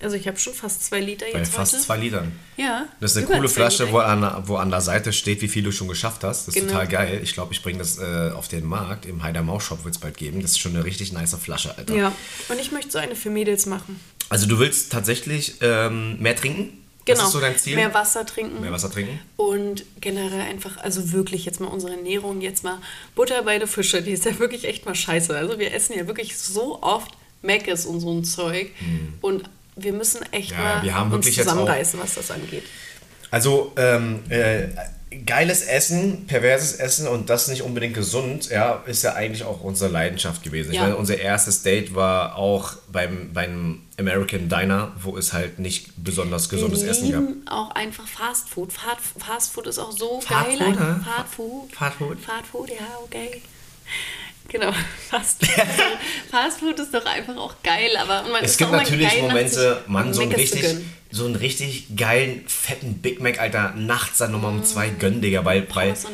[0.00, 1.82] Also ich habe schon fast zwei Liter Bei jetzt fast heute.
[1.82, 2.32] zwei Litern.
[2.56, 2.86] Ja.
[3.00, 5.72] Das ist eine coole Flasche, wo an, wo an der Seite steht, wie viel du
[5.72, 6.46] schon geschafft hast.
[6.46, 6.72] Das ist Genau.
[6.74, 7.20] total geil.
[7.24, 9.06] Ich glaube, ich bringe das äh, auf den Markt.
[9.06, 10.40] Im Heider Maus Shop wird es bald geben.
[10.40, 11.94] Das ist schon eine richtig nice Flasche, Alter.
[11.96, 12.12] Ja.
[12.48, 13.98] Und ich möchte so eine für Mädels machen.
[14.28, 16.78] Also du willst tatsächlich ähm, mehr trinken?
[17.04, 17.18] Genau.
[17.20, 17.74] Das ist so dein Ziel?
[17.74, 18.60] Mehr Wasser trinken.
[18.60, 19.18] Mehr Wasser trinken?
[19.36, 22.78] Und generell einfach, also wirklich jetzt mal unsere Ernährung, jetzt mal
[23.16, 25.34] Butter bei den Fische, die ist ja wirklich echt mal scheiße.
[25.36, 28.70] Also wir essen ja wirklich so oft Meckes und so ein Zeug.
[29.22, 30.52] Und wir müssen echt.
[30.52, 32.64] Ja, mal uns zusammenreißen, was das angeht.
[33.30, 34.68] Also ähm, äh,
[35.26, 39.90] geiles Essen, perverses Essen und das nicht unbedingt gesund, ja, ist ja eigentlich auch unsere
[39.90, 40.70] Leidenschaft gewesen.
[40.70, 40.82] Ich Ja.
[40.82, 46.48] meine, unser erstes Date war auch beim, beim American Diner, wo es halt nicht besonders
[46.48, 47.12] gesundes wir Essen
[47.44, 47.52] gab.
[47.52, 48.72] auch einfach Fast Food.
[48.72, 50.58] Fast, Fast Food ist auch so Fast geil.
[50.58, 50.76] Food?
[51.04, 51.72] Fast Food.
[51.74, 52.18] Fast Food?
[52.20, 53.42] Fast Food, ja, okay.
[54.48, 54.72] Genau,
[55.10, 55.64] Fast Food.
[56.30, 60.14] Fast Food ist doch einfach auch geil, aber man Es gibt natürlich geil, Momente, Mann,
[60.14, 60.64] so einen, richtig,
[61.10, 65.44] so einen richtig geilen, fetten Big Mac, Alter, nachts dann nochmal um zwei gönnen, Digga,
[65.44, 66.06] weil, Nuggets,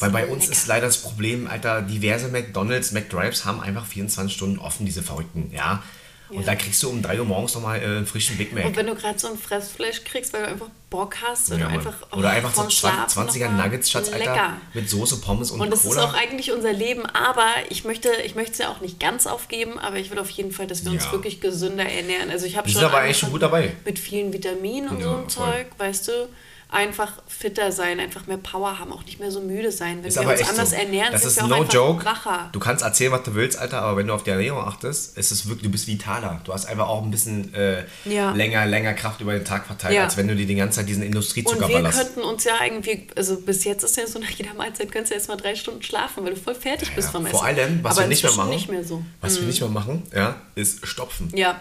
[0.00, 0.52] weil bei uns lecker.
[0.52, 5.52] ist leider das Problem, Alter, diverse McDonalds, McDrives haben einfach 24 Stunden offen, diese Verrückten,
[5.54, 5.82] ja.
[6.30, 6.42] Und Ja.
[6.46, 8.64] da kriegst du um 3 Uhr morgens nochmal äh, einen frischen Big Mac.
[8.66, 11.68] Und wenn du gerade so ein Fressfleisch kriegst, weil du einfach Bock hast oder Ja,
[11.68, 14.56] einfach, oh, Oder einfach so vom 20, Schlafen 20er noch mal Nuggets, Schatz, Alter, lecker.
[14.74, 16.02] mit Soße, Pommes und, Und das Cola.
[16.04, 19.26] ist auch eigentlich unser Leben, aber ich möchte, ich möchte es ja auch nicht ganz
[19.26, 21.12] aufgeben, aber ich will auf jeden Fall, dass wir uns Ja.
[21.12, 22.30] wirklich gesünder ernähren.
[22.30, 23.74] Also ich habe schon sind aber eigentlich schon gut dabei.
[23.84, 25.52] mit vielen Vitaminen und so Ja, ein voll.
[25.52, 26.28] Zeug, weißt du,
[26.70, 29.98] einfach fitter sein, einfach mehr Power haben, auch nicht mehr so müde sein.
[30.02, 30.76] Wenn Ist wir uns anders so.
[30.76, 32.04] ernähren, das sind ist wir no einfach joke.
[32.04, 32.50] wacher.
[32.52, 35.30] Du kannst erzählen, was du willst, Alter, aber wenn du auf die Ernährung achtest, ist
[35.32, 36.40] es wirklich, du bist vitaler.
[36.44, 38.32] Du hast einfach auch ein bisschen äh, Ja.
[38.32, 40.04] länger, länger Kraft über den Tag verteilt, Ja.
[40.04, 41.98] als wenn du dir die ganze Zeit diesen Und Industriezucker wir ballerst.
[41.98, 45.14] könnten uns ja irgendwie, also bis jetzt ist ja so, nach jeder Mahlzeit könntest du
[45.14, 47.34] erst mal drei Stunden schlafen, weil du voll fertig bist Ja, vom Essen.
[47.36, 49.02] vor allem, was Aber wir nicht mehr machen, nicht mehr so.
[49.22, 51.32] was wir nicht mehr machen, ja, ist stopfen.
[51.34, 51.58] Ja.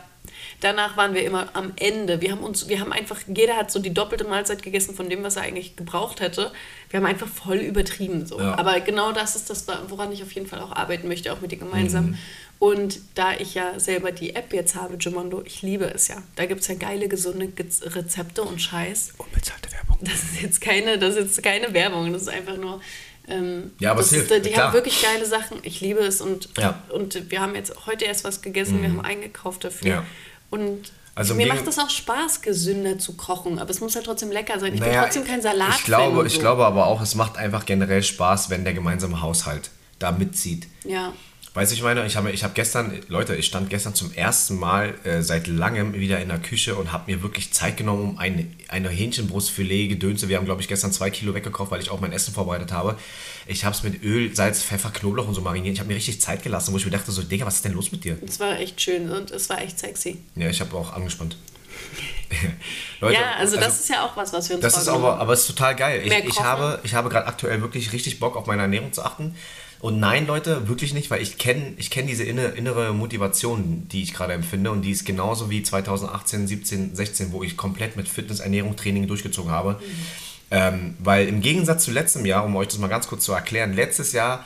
[0.59, 2.19] Danach waren wir immer am Ende.
[2.19, 5.21] Wir haben uns, wir haben einfach, jeder hat so die doppelte Mahlzeit gegessen von dem,
[5.23, 6.51] was er eigentlich gebraucht hätte.
[6.89, 8.39] Wir haben einfach voll übertrieben so.
[8.39, 8.57] Ja.
[8.57, 11.51] Aber genau das ist das, woran ich auf jeden Fall auch arbeiten möchte, auch mit
[11.51, 12.05] dir gemeinsam.
[12.07, 12.17] Mhm.
[12.59, 16.23] Und da ich ja selber die App jetzt habe, Gimondo, ich liebe es ja.
[16.35, 19.13] Da gibt es ja geile, gesunde Ge- Rezepte und Scheiß.
[19.19, 19.99] Unbezahlte Werbung.
[20.01, 22.81] Das ist jetzt keine, das ist jetzt keine Werbung, das ist einfach nur.
[23.27, 24.67] Ähm, Ja, aber das es hilft, Die klar.
[24.67, 25.59] haben wirklich geile Sachen.
[25.61, 26.81] Ich liebe es und, Ja.
[26.89, 29.87] und wir haben jetzt heute erst was gegessen, wir haben eingekauft dafür.
[29.87, 30.05] Ja.
[30.49, 34.31] Und Also mir macht es auch Spaß, gesünder zu kochen, aber es muss halt trotzdem
[34.31, 34.73] lecker sein.
[34.73, 35.75] Ich Naja, bin trotzdem kein Salat.
[35.77, 36.39] ich glaube, und ich so.
[36.39, 40.67] glaube aber auch, es macht einfach generell Spaß, wenn der gemeinsame Haushalt da mitzieht.
[40.83, 41.13] Ja.
[41.57, 44.59] Weißt du, ich meine, ich habe ich hab gestern, Leute, ich stand gestern zum ersten
[44.59, 48.19] Mal äh, seit langem wieder in der Küche und habe mir wirklich Zeit genommen, um
[48.19, 51.99] ein, eine Hähnchenbrustfilet, Gedönse, wir haben, glaube ich, gestern zwei Kilo weggekauft, weil ich auch
[51.99, 52.95] mein Essen vorbereitet habe.
[53.47, 55.73] Ich habe es mit Öl, Salz, Pfeffer, Knoblauch und so mariniert.
[55.73, 57.73] Ich habe mir richtig Zeit gelassen, wo ich mir dachte so, Digga, was ist denn
[57.73, 58.19] los mit dir?
[58.23, 60.19] Es war echt schön und es war echt sexy.
[60.35, 61.37] Ja, ich habe auch angespannt.
[63.01, 65.33] Leute, ja, also, das ist ja auch was, was wir uns Das ist aber, aber
[65.33, 66.03] es ist total geil.
[66.05, 69.33] Ich, ich habe, ich habe gerade aktuell wirklich richtig Bock auf meine Ernährung zu achten.
[69.79, 74.01] Und nein, Leute, wirklich nicht, weil ich kenne ich kenn diese inne, innere Motivation, die
[74.03, 74.71] ich gerade empfinde.
[74.71, 79.07] Und die ist genauso wie 2018, 17, 16, wo ich komplett mit Fitness, Ernährung, Training
[79.07, 79.73] durchgezogen habe.
[79.73, 79.77] Mhm.
[80.49, 83.73] Ähm, weil im Gegensatz zu letztem Jahr, um euch das mal ganz kurz zu erklären,
[83.73, 84.45] letztes Jahr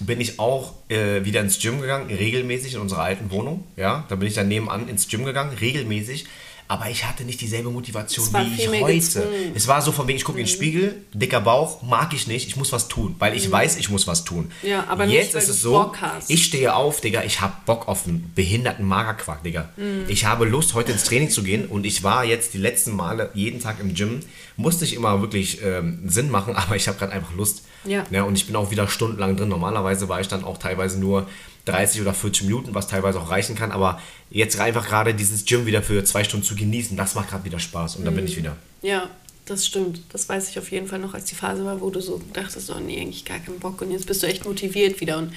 [0.00, 3.64] bin ich auch äh, wieder ins Gym gegangen, regelmäßig in unserer alten Wohnung.
[3.76, 6.26] Ja, da bin ich dann nebenan ins Gym gegangen, regelmäßig.
[6.68, 8.94] Aber ich hatte nicht dieselbe Motivation wie ich heute.
[8.94, 9.52] gezwungen.
[9.54, 10.56] Es war so von wegen, ich gucke in den Mhm.
[10.56, 14.06] Spiegel, dicker Bauch, mag ich nicht, ich muss was tun, weil ich weiß, ich muss
[14.06, 14.50] was tun.
[14.62, 14.68] Mhm.
[14.68, 15.92] Ja, aber nicht, Jetzt weil ist es so,
[16.28, 19.68] ich stehe auf, Digga, ich habe Bock auf einen behinderten Magerquark, Digga.
[19.76, 20.04] Mhm.
[20.08, 23.30] Ich habe Lust, heute ins Training zu gehen und ich war jetzt die letzten Male
[23.34, 24.20] jeden Tag im Gym.
[24.56, 27.62] Musste ich immer wirklich ähm, Sinn machen, aber ich habe gerade einfach Lust.
[27.84, 28.04] Ja.
[28.24, 29.48] und ich bin auch wieder stundenlang drin.
[29.48, 31.28] Normalerweise war ich dann auch teilweise nur
[31.66, 34.00] 30 oder 40 Minuten, was teilweise auch reichen kann, aber
[34.30, 37.58] jetzt einfach gerade dieses Gym wieder für zwei Stunden zu genießen, das macht gerade wieder
[37.58, 38.56] Spaß und da bin ich wieder.
[38.82, 39.10] Ja,
[39.46, 40.00] das stimmt.
[40.10, 42.70] Das weiß ich auf jeden Fall noch, als die Phase war, wo du so dachtest,
[42.70, 43.80] oh nee, eigentlich gar keinen Bock.
[43.80, 45.18] Und jetzt bist du echt motiviert wieder.
[45.18, 45.32] Und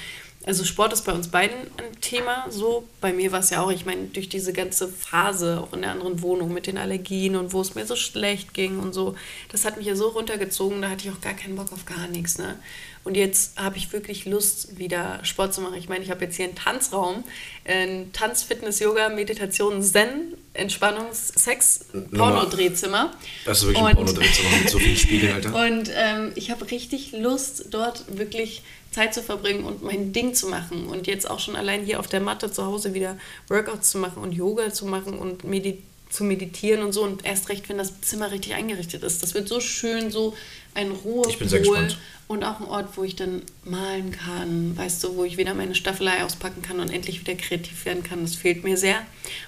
[0.46, 2.88] also Sport ist bei uns beiden ein Thema so.
[3.02, 5.92] Bei mir war es ja auch, ich meine, durch diese ganze Phase, auch in der
[5.92, 9.16] anderen Wohnung mit den Allergien und wo es mir so schlecht ging und so,
[9.52, 12.08] das hat mich ja so runtergezogen, da hatte ich auch gar keinen Bock auf gar
[12.08, 12.40] nichts.
[12.40, 12.58] Ne?
[13.06, 15.76] Und jetzt habe ich wirklich Lust, wieder Sport zu machen.
[15.76, 17.24] Ich meine, ich habe jetzt hier einen Tanzraum,
[17.66, 21.86] ein Tanz, Fitness, Yoga, Meditation, Zen, Entspannungs-, Sex,
[22.16, 23.14] Pornodrehzimmer.
[23.46, 25.56] Das ist wirklich Und- ein Pornodrehzimmer mit so vielen Spiegeln, Alter.
[25.56, 30.48] Und ähm, ich habe richtig Lust, dort wirklich Zeit zu verbringen und mein Ding zu
[30.48, 30.88] machen.
[30.88, 34.22] Und jetzt auch schon allein hier auf der Matte zu Hause wieder Workouts zu machen
[34.22, 37.04] und Yoga zu machen und Medi zu meditieren und so.
[37.04, 39.22] Und erst recht, wenn das Zimmer richtig eingerichtet ist.
[39.24, 40.36] Das wird so schön, so
[40.74, 41.98] ein gespannt.
[42.28, 45.74] Und auch ein Ort, wo ich dann malen kann, weißt du, wo ich wieder meine
[45.74, 48.22] Staffelei auspacken kann und endlich wieder kreativ werden kann.
[48.22, 49.02] Das fehlt mir sehr.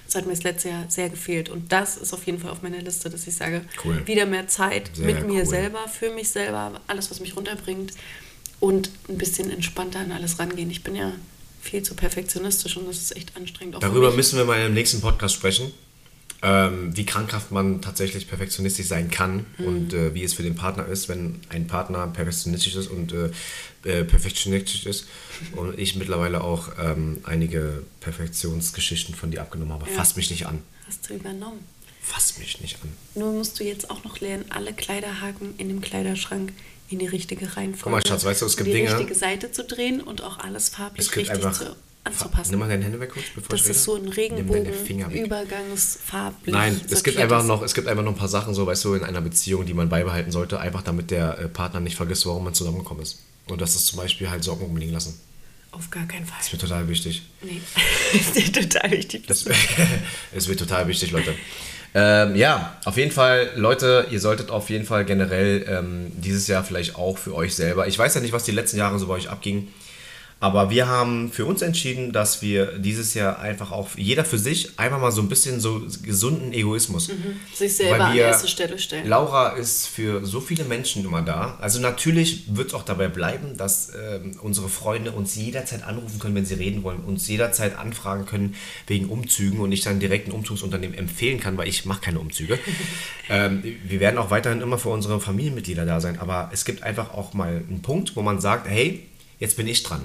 [0.04, 1.48] Das hat mir das letzte Jahr sehr gefehlt.
[1.48, 4.04] Und das ist auf jeden Fall auf meiner Liste, dass ich sage, Cool.
[4.06, 5.46] wieder mehr Zeit Sehr mit mir cool.
[5.46, 7.92] selber, für mich selber, alles, was mich runterbringt.
[8.58, 10.70] Und ein bisschen entspannter an alles rangehen.
[10.70, 11.12] Ich bin ja
[11.60, 13.76] viel zu perfektionistisch und das ist echt anstrengend.
[13.80, 15.72] Darüber müssen wir mal im nächsten Podcast sprechen,
[16.42, 19.64] ähm, wie krankhaft man tatsächlich perfektionistisch sein kann Mhm.
[19.66, 23.30] und äh, wie es für den Partner ist, wenn ein Partner perfektionistisch ist und äh,
[23.84, 25.06] äh, perfektionistisch ist.
[25.54, 29.88] Und ich mittlerweile auch ähm, einige Perfektionsgeschichten von dir abgenommen habe.
[29.90, 29.96] Ja.
[29.96, 30.60] Fass mich nicht an.
[30.86, 31.60] Hast du übernommen.
[32.00, 32.92] Fass mich nicht an.
[33.14, 36.52] Nur musst du jetzt auch noch lernen, alle Kleiderhaken in dem Kleiderschrank
[36.90, 37.82] in die richtige Reihenfolge.
[37.84, 40.38] Guck mal, Schatz, weißt du, es gibt die Dinge- richtige Seite zu drehen und auch
[40.40, 41.52] alles farblich richtig einfach.
[41.56, 42.50] zu, anzupassen.
[42.50, 44.08] Nimm mal deine Hände weg kurz, bevor das ich ist so ein.
[44.08, 46.52] Regenbogen-Übergangsfarblich.
[46.52, 48.94] Nein, es gibt einfach noch, es gibt einfach noch ein paar Sachen, so weißt du,
[48.94, 52.44] in einer Beziehung, die man beibehalten sollte, einfach damit der äh, Partner nicht vergisst, warum
[52.44, 53.18] man zusammengekommen ist.
[53.48, 55.18] Und das ist zum Beispiel halt Socken umliegen lassen.
[55.72, 56.36] Auf gar keinen Fall.
[56.38, 57.22] Das ist mir total wichtig.
[57.40, 57.62] Nee.
[58.12, 59.26] das ist total wichtig.
[59.26, 59.46] Das
[60.34, 61.34] es wird total wichtig, Leute.
[61.94, 66.64] Ähm, ja, auf jeden Fall, Leute, ihr solltet auf jeden Fall generell ähm, dieses Jahr
[66.64, 67.86] vielleicht auch für euch selber.
[67.86, 69.68] Ich weiß ja nicht, was die letzten Jahre so bei euch abging.
[70.42, 74.76] Aber wir haben für uns entschieden, dass wir dieses Jahr einfach auch jeder für sich
[74.76, 77.08] einfach mal so ein bisschen so gesunden Egoismus.
[77.54, 79.06] Sich selber Weil an wir- erste Stelle stellen.
[79.08, 81.56] Laura ist für so viele Menschen immer da.
[81.60, 86.34] Also natürlich wird es auch dabei bleiben, dass ähm, unsere Freunde uns jederzeit anrufen können,
[86.34, 88.56] wenn sie reden wollen, uns jederzeit anfragen können
[88.88, 92.58] wegen Umzügen und ich dann direkt ein Umzugsunternehmen empfehlen kann, weil ich mache keine Umzüge.
[93.30, 97.14] ähm, wir werden auch weiterhin immer für unsere Familienmitglieder da sein, aber es gibt einfach
[97.14, 99.04] auch mal einen Punkt, wo man sagt, hey,
[99.38, 100.02] jetzt bin ich dran.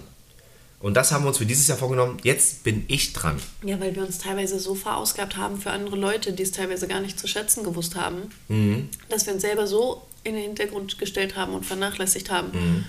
[0.79, 2.17] Und das haben wir uns für dieses Jahr vorgenommen.
[2.23, 3.39] Jetzt bin ich dran.
[3.63, 6.99] Ja, weil wir uns teilweise so verausgabt haben für andere Leute, die es teilweise gar
[7.01, 8.89] nicht zu schätzen gewusst haben, Mhm.
[9.09, 12.49] dass wir uns selber so in den Hintergrund gestellt haben und vernachlässigt haben.
[12.51, 12.85] Mhm.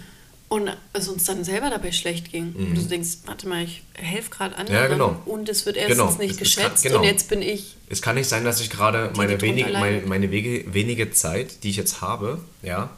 [0.50, 2.54] Und es uns dann selber dabei schlecht ging.
[2.54, 5.20] Und du denkst, warte mal, ich helfe gerade anderen Ja, genau.
[5.26, 6.12] und es wird erstens Genau.
[6.18, 6.98] nicht Es- es kann- geschätzt genau.
[7.00, 10.30] und jetzt bin ich Es kann nicht sein, dass ich gerade meine, wenige, meine, meine
[10.30, 12.90] Wege, wenige Zeit, die ich jetzt habe, ja,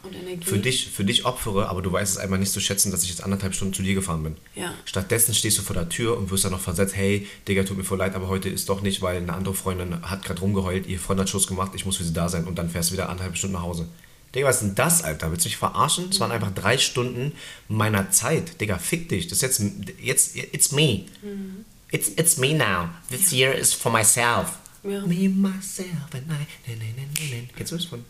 [0.45, 3.09] für dich, für dich opfere, aber du weißt es einmal nicht zu schätzen, dass ich
[3.11, 4.37] jetzt anderthalb Stunden zu dir gefahren bin.
[4.55, 4.73] Ja.
[4.85, 7.85] Stattdessen stehst du vor der Tür und wirst dann noch versetzt, hey, Digga, tut mir
[7.85, 10.99] voll leid, aber heute ist doch nicht, weil eine andere Freundin hat gerade rumgeheult, ihr
[11.01, 13.09] Freund hat Schuss gemacht, ich muss für sie da sein und dann fährst du wieder
[13.09, 13.89] anderthalb Stunden nach Hause.
[14.35, 15.31] Digga, was ist denn das, Alter?
[15.33, 16.09] Willst du mich verarschen?
[16.11, 17.33] Es waren einfach drei Stunden
[17.69, 18.61] meiner Zeit.
[18.61, 19.27] Digga, fick dich.
[19.27, 21.07] Das ist jetzt, jetzt it's me.
[21.23, 21.65] Mhm.
[21.91, 22.91] It's, it's me now.
[23.11, 24.59] This year is for myself.
[24.85, 25.05] Ja.
[25.05, 26.71] Me, myself and I.
[26.71, 27.49] Ne, ne, ne, ne, ne.
[27.57, 28.05] Kennst du das von?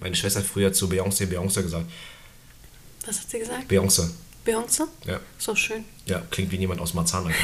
[0.00, 1.86] Meine Schwester hat früher zu Beyoncé Beyoncé gesagt.
[3.06, 3.70] Was hat sie gesagt?
[3.70, 4.08] Beyoncé.
[4.46, 4.82] Beyoncé?
[5.06, 5.20] Ja.
[5.46, 5.84] Doch schön.
[6.06, 7.32] Ja, klingt wie jemand aus Marzahn.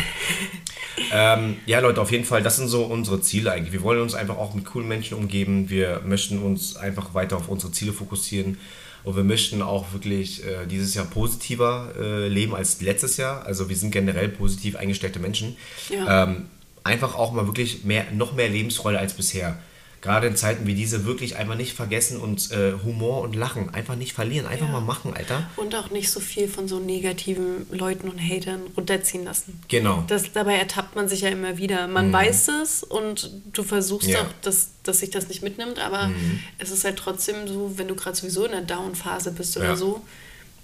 [1.12, 3.72] Ähm, ja, Leute, auf jeden Fall, das sind so unsere Ziele eigentlich.
[3.72, 5.70] Wir wollen uns einfach auch mit coolen Menschen umgeben.
[5.70, 8.58] Wir möchten uns einfach weiter auf unsere Ziele fokussieren.
[9.04, 13.46] Und wir möchten auch wirklich äh, dieses Jahr positiver äh, leben als letztes Jahr.
[13.46, 15.56] Also wir sind generell positiv eingestellte Menschen.
[15.88, 16.24] Ja.
[16.24, 16.46] Ähm,
[16.84, 19.58] einfach auch mal wirklich mehr, noch mehr Lebensfreude als bisher.
[20.00, 23.96] Gerade in Zeiten wie diese wirklich einfach nicht vergessen und äh, Humor und Lachen einfach
[23.96, 24.46] nicht verlieren.
[24.46, 24.72] Einfach Ja.
[24.72, 25.48] mal machen, Alter.
[25.56, 29.60] Und auch nicht so viel von so negativen Leuten und Hatern runterziehen lassen.
[29.66, 30.04] Genau.
[30.06, 31.88] Das, dabei ertappt man sich ja immer wieder.
[31.88, 34.22] Man weiß es und du versuchst Ja.
[34.22, 36.10] auch, dass, dass sich das nicht mitnimmt, aber
[36.58, 39.76] es ist halt trotzdem so, wenn du gerade sowieso in der Down-Phase bist oder Ja.
[39.76, 40.00] so.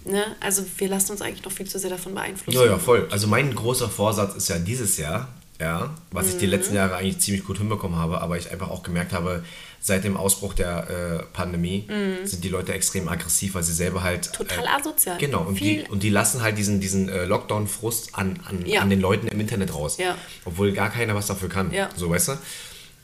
[0.05, 0.23] Ne?
[0.39, 2.57] Also wir lassen uns eigentlich noch viel zu sehr davon beeinflussen.
[2.59, 3.09] Ja, ja, voll.
[3.11, 5.29] Also mein großer Vorsatz ist ja dieses Jahr,
[5.61, 6.53] ja, was ich die Mhm.
[6.53, 9.45] letzten Jahre eigentlich ziemlich gut hinbekommen habe, aber ich einfach auch gemerkt habe,
[9.81, 11.87] seit dem Ausbruch der äh, Pandemie
[12.25, 14.29] sind die Leute extrem aggressiv, weil sie selber halt.
[14.29, 14.33] Mhm.
[14.37, 15.19] Total äh, asozial.
[15.19, 18.81] Genau, und Viel- die, und die lassen halt diesen, diesen äh, Lockdown-Frust an, an, Ja.
[18.81, 19.99] an den Leuten im Internet raus.
[19.99, 20.17] Ja.
[20.47, 21.71] Obwohl gar keiner was dafür kann.
[21.73, 21.89] Ja.
[21.95, 22.33] So, weißt du?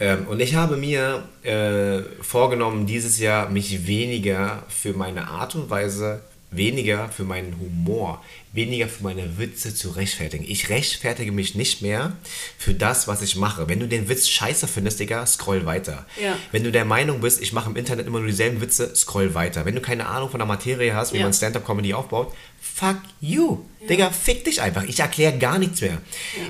[0.02, 5.68] Ähm, und ich habe mir äh, vorgenommen, dieses Jahr mich weniger für meine Art und
[5.68, 10.44] Weise, weniger für meinen Humor, weniger für meine Witze zu rechtfertigen.
[10.48, 12.14] Ich rechtfertige mich nicht mehr
[12.58, 13.68] für das, was ich mache.
[13.68, 16.06] Wenn du den Witz scheiße findest, Digga, scroll weiter.
[16.20, 16.36] Ja.
[16.50, 19.64] Wenn du der Meinung bist, ich mache im Internet immer nur dieselben Witze, scroll weiter.
[19.64, 21.24] Wenn du keine Ahnung von der Materie hast, wie Ja.
[21.24, 23.58] man Stand-Up-Comedy aufbaut, fuck you.
[23.88, 24.84] Digga, fick dich einfach.
[24.84, 26.02] Ich erkläre gar nichts mehr.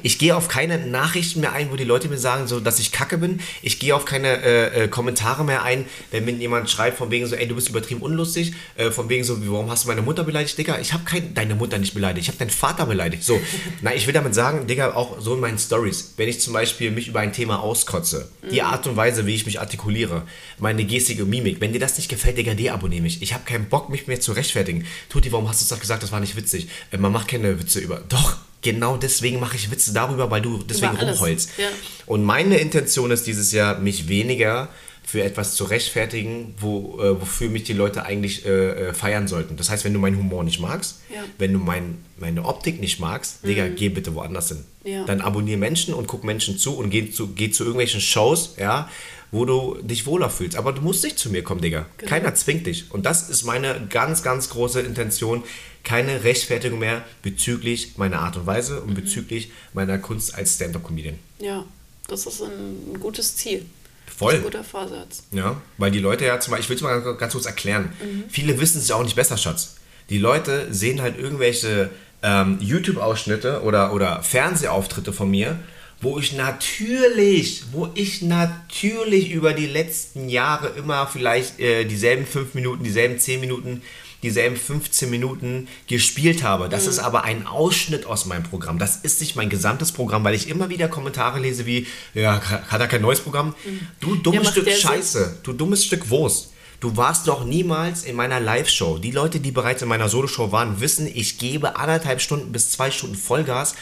[0.03, 2.91] Ich gehe auf keine Nachrichten mehr ein, wo die Leute mir sagen, so, dass ich
[2.91, 3.39] kacke bin.
[3.63, 7.27] Ich gehe auf keine äh, äh, Kommentare mehr ein, wenn mir jemand schreibt, von wegen
[7.27, 10.25] so, ey, du bist übertrieben unlustig, äh, von wegen so, warum hast du meine Mutter
[10.25, 10.81] beleidigt, Digga?
[10.81, 13.23] Ich habe deine Mutter nicht beleidigt, ich habe deinen Vater beleidigt.
[13.23, 13.41] So,
[13.81, 16.91] na, ich will damit sagen, Digga, auch so in meinen Stories, wenn ich zum Beispiel
[16.91, 20.23] mich über ein Thema auskotze, die Art und Weise, wie ich mich artikuliere,
[20.59, 23.23] meine Gestik und Mimik, wenn dir das nicht gefällt, Digga, deabonniere mich.
[23.23, 24.85] Ich habe keinen Bock, mich mehr zu rechtfertigen.
[25.09, 26.69] Tuti, warum hast du das gesagt, das war nicht witzig?
[26.91, 28.01] Äh, man macht keine Witze über.
[28.09, 31.51] Doch, genau deswegen mache ich Witze darüber, weil du deswegen rumheulst.
[31.59, 31.69] ja.
[32.07, 34.69] Und meine Intention ist dieses Jahr, mich weniger
[35.03, 39.57] für etwas zu rechtfertigen, wo, äh, wofür mich die Leute eigentlich äh, äh, feiern sollten.
[39.57, 41.25] Das heißt, wenn du meinen Humor nicht magst, Ja.
[41.39, 44.65] wenn du mein, meine Optik nicht magst, Digga, geh bitte woanders hin.
[44.85, 45.05] Ja.
[45.05, 48.89] Dann abonniere Menschen und guck Menschen zu und geh zu, geh zu irgendwelchen Shows, ja,
[49.33, 50.57] wo du dich wohler fühlst.
[50.57, 51.87] Aber du musst nicht zu mir kommen, Digga.
[51.99, 52.09] Genau.
[52.09, 52.93] Keiner zwingt dich.
[52.93, 55.43] Und das ist meine ganz, ganz große Intention.
[55.85, 61.19] Keine Rechtfertigung mehr bezüglich meiner Art und Weise und bezüglich meiner Kunst als Stand-Up-Comedian.
[61.39, 61.65] Ja,
[62.09, 63.65] das ist ein, gutes Ziel.
[64.07, 64.35] Voll.
[64.35, 65.23] Ein guter Vorsatz.
[65.33, 67.91] Ja, weil die Leute ja zum Beispiel, ich will es mal ganz- kurz erklären.
[68.29, 69.77] Viele wissen es ja auch nicht besser, Schatz.
[70.11, 71.91] Die Leute sehen halt irgendwelche
[72.23, 75.59] ähm, YouTube-Ausschnitte oder, oder Fernsehauftritte von mir,
[76.03, 82.55] wo ich natürlich, wo ich natürlich über die letzten Jahre immer vielleicht äh, dieselben 5
[82.55, 83.83] Minuten, dieselben 10 Minuten,
[84.23, 86.69] dieselben 15 Minuten gespielt habe.
[86.69, 88.79] Das ist aber ein Ausschnitt aus meinem Programm.
[88.79, 92.81] Das ist nicht mein gesamtes Programm, weil ich immer wieder Kommentare lese wie, ja, hat
[92.81, 93.55] er kein neues Programm?
[94.01, 94.83] Du dummes macht Stück der Sinn?
[94.83, 96.53] Scheiße, du dummes Stück Wurst.
[96.81, 98.99] Du warst noch niemals in meiner Live-Show.
[98.99, 102.91] Die Leute, die bereits in meiner Solo-Show waren, wissen, ich gebe anderthalb Stunden bis zwei
[102.91, 103.75] Stunden Vollgas.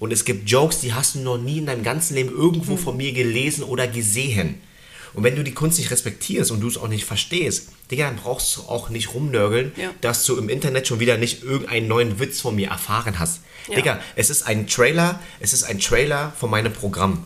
[0.00, 2.78] Und es gibt Jokes, die hast du noch nie in deinem ganzen Leben irgendwo Hm.
[2.78, 4.60] von mir gelesen oder gesehen.
[5.14, 8.16] Und wenn du die Kunst nicht respektierst und du es auch nicht verstehst, Digga, dann
[8.16, 9.90] brauchst du auch nicht rumnörgeln, Ja.
[10.00, 13.40] dass du im Internet schon wieder nicht irgendeinen neuen Witz von mir erfahren hast.
[13.68, 13.76] Ja.
[13.76, 17.24] Digga, es ist ein Trailer, es ist ein Trailer von meinem Programm.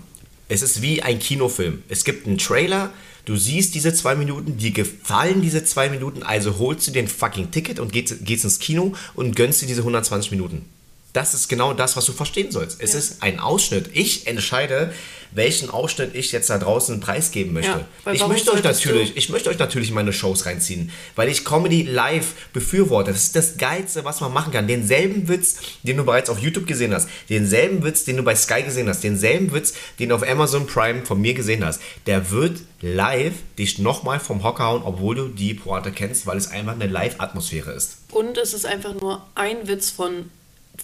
[0.49, 1.83] Es ist wie ein Kinofilm.
[1.89, 2.93] Es gibt einen Trailer,
[3.25, 7.51] du siehst diese zwei Minuten, dir gefallen diese zwei Minuten, also holst du den fucking
[7.51, 10.65] Ticket und gehst, gehst ins Kino und gönnst dir diese 120 Minuten.
[11.13, 12.81] Das ist genau das, was du verstehen sollst.
[12.81, 12.99] Es Ja.
[12.99, 13.91] ist ein Ausschnitt.
[13.93, 14.93] Ich entscheide,
[15.35, 17.85] welchen Ausschnitt ich jetzt da draußen preisgeben möchte.
[18.07, 20.91] Ja, ich möchte euch solltest du- natürlich, ich möchte euch natürlich in meine Shows reinziehen,
[21.17, 23.13] weil ich Comedy live befürworte.
[23.13, 24.67] Das ist das Geilste, was man machen kann.
[24.67, 28.63] Denselben Witz, den du bereits auf YouTube gesehen hast, denselben Witz, den du bei Sky
[28.63, 32.61] gesehen hast, denselben Witz, den du auf Amazon Prime von mir gesehen hast, der wird
[32.83, 36.87] live dich nochmal vom Hocker hauen, obwohl du die Pointe kennst, weil es einfach eine
[36.87, 37.97] Live-Atmosphäre ist.
[38.11, 40.31] Und es ist einfach nur ein Witz von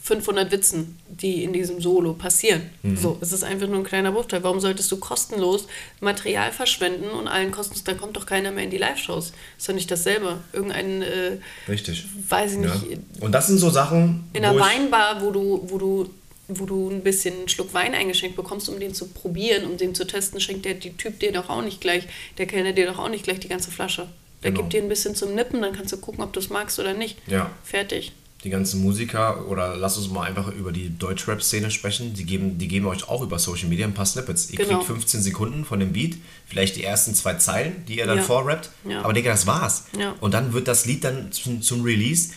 [0.03, 2.63] 500 Witzen, die in diesem Solo passieren.
[2.83, 2.97] Mhm.
[2.97, 4.43] So, es ist einfach nur ein kleiner Bruchteil.
[4.43, 5.67] Warum solltest du kostenlos
[6.01, 9.33] Material verschwenden und allen kostenlos, dann kommt doch keiner mehr in die Live-Shows.
[9.59, 10.39] Ist doch nicht dasselbe.
[10.53, 12.05] Irgendein, äh, Richtig.
[12.29, 12.75] weiß ich Ja.
[12.75, 16.11] nicht, Und das sind so Sachen, in einer Weinbar, wo du, wo du
[16.51, 19.95] wo du ein bisschen einen Schluck Wein eingeschenkt bekommst, um den zu probieren, um den
[19.95, 22.05] zu testen, schenkt der die Typ dir doch auch nicht gleich,
[22.39, 24.09] der Kellner dir doch auch nicht gleich die ganze Flasche.
[24.43, 24.63] Der Genau.
[24.63, 26.95] gibt dir ein bisschen zum Nippen, dann kannst du gucken, ob du es magst oder
[26.95, 27.19] nicht.
[27.27, 27.51] Ja.
[27.65, 28.13] Fertig.
[28.49, 32.15] Die ganzen Musiker oder lass uns mal einfach über die Deutschrap-Szene sprechen.
[32.15, 34.51] Die geben, die geben euch auch über Social Media ein paar Snippets.
[34.51, 34.77] Ihr Genau.
[34.79, 38.25] kriegt 15 Sekunden von dem Beat, vielleicht die ersten zwei Zeilen, die ihr dann Ja.
[38.25, 38.71] vorrappt.
[38.89, 39.03] Ja.
[39.03, 39.85] Aber Digga, das war's.
[39.99, 40.15] Ja.
[40.21, 42.31] Und dann wird das Lied dann zum, zum Release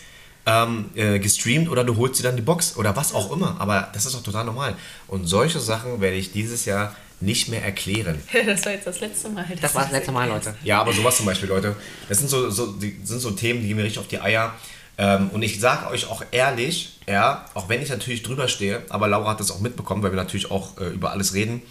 [0.44, 3.56] ähm, äh, gestreamt oder du holst dir dann die Box oder was auch immer.
[3.58, 4.74] Aber das ist doch total normal.
[5.08, 8.18] Und solche Sachen werde ich dieses Jahr nicht mehr erklären.
[8.46, 9.46] Das war jetzt das letzte Mal.
[9.60, 10.54] Das war das letzte Mal, Leute.
[10.64, 11.74] Ja, aber sowas zum Beispiel, Leute.
[12.08, 14.54] Das sind so, so, die, sind so Themen, die gehen mir richtig auf die Eier.
[14.98, 19.08] Ähm, und ich sage euch auch ehrlich, ja, auch wenn ich natürlich drüber stehe, aber
[19.08, 21.62] Laura hat das auch mitbekommen, weil wir natürlich auch äh, über alles reden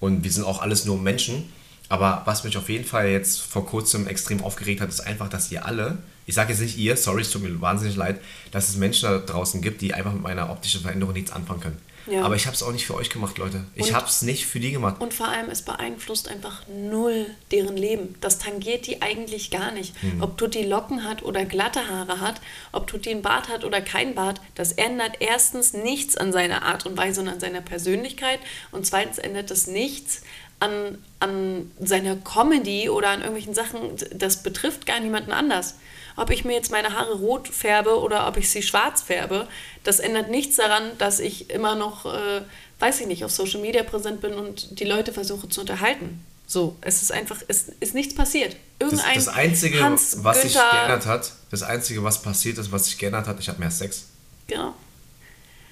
[0.00, 1.52] und wir sind auch alles nur Menschen.
[1.88, 5.50] Aber was mich auf jeden Fall jetzt vor kurzem extrem aufgeregt hat, ist einfach, dass
[5.50, 8.20] ihr alle, ich sage jetzt nicht ihr, sorry, es tut mir wahnsinnig leid,
[8.52, 11.78] dass es Menschen da draußen gibt, die einfach mit meiner optischen Veränderung nichts anfangen können.
[12.06, 12.22] Ja.
[12.22, 13.64] Aber ich habe es auch nicht für euch gemacht, Leute.
[13.74, 15.00] Ich habe es nicht für die gemacht.
[15.00, 18.14] Und vor allem, es beeinflusst einfach null deren Leben.
[18.20, 19.94] Das tangiert die eigentlich gar nicht.
[20.20, 22.40] Ob Tutti Locken hat oder glatte Haare hat,
[22.72, 26.86] ob Tutti einen Bart hat oder kein Bart, das ändert erstens nichts an seiner Art
[26.86, 28.40] und Weise und an seiner Persönlichkeit.
[28.72, 30.22] Und zweitens ändert das nichts
[30.60, 33.96] an, an seiner Comedy oder an irgendwelchen Sachen.
[34.14, 35.74] Das betrifft gar niemanden anders.
[36.16, 39.48] Ob ich mir jetzt meine Haare rot färbe oder ob ich sie schwarz färbe,
[39.84, 42.42] das ändert nichts daran, dass ich immer noch, äh,
[42.78, 46.24] weiß ich nicht, auf Social Media präsent bin und die Leute versuche zu unterhalten.
[46.46, 48.56] So, es ist einfach, es ist nichts passiert.
[48.80, 52.86] Das, Irgendein das Einzige, Hans was sich geändert hat, das Einzige, was passiert ist, was
[52.86, 54.06] sich geändert hat, ich habe mehr Sex.
[54.48, 54.74] Genau.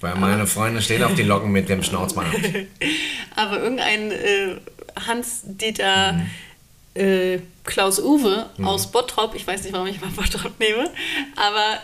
[0.01, 2.27] Weil meine Freunde stehen auf den Locken mit dem Schnauzmann.
[3.35, 4.55] Aber irgendein äh,
[5.07, 7.01] Hans-Dieter Mhm.
[7.01, 10.89] äh, Klaus-Uwe aus Bottrop, ich weiß nicht, warum ich mal Bottrop nehme,
[11.35, 11.77] aber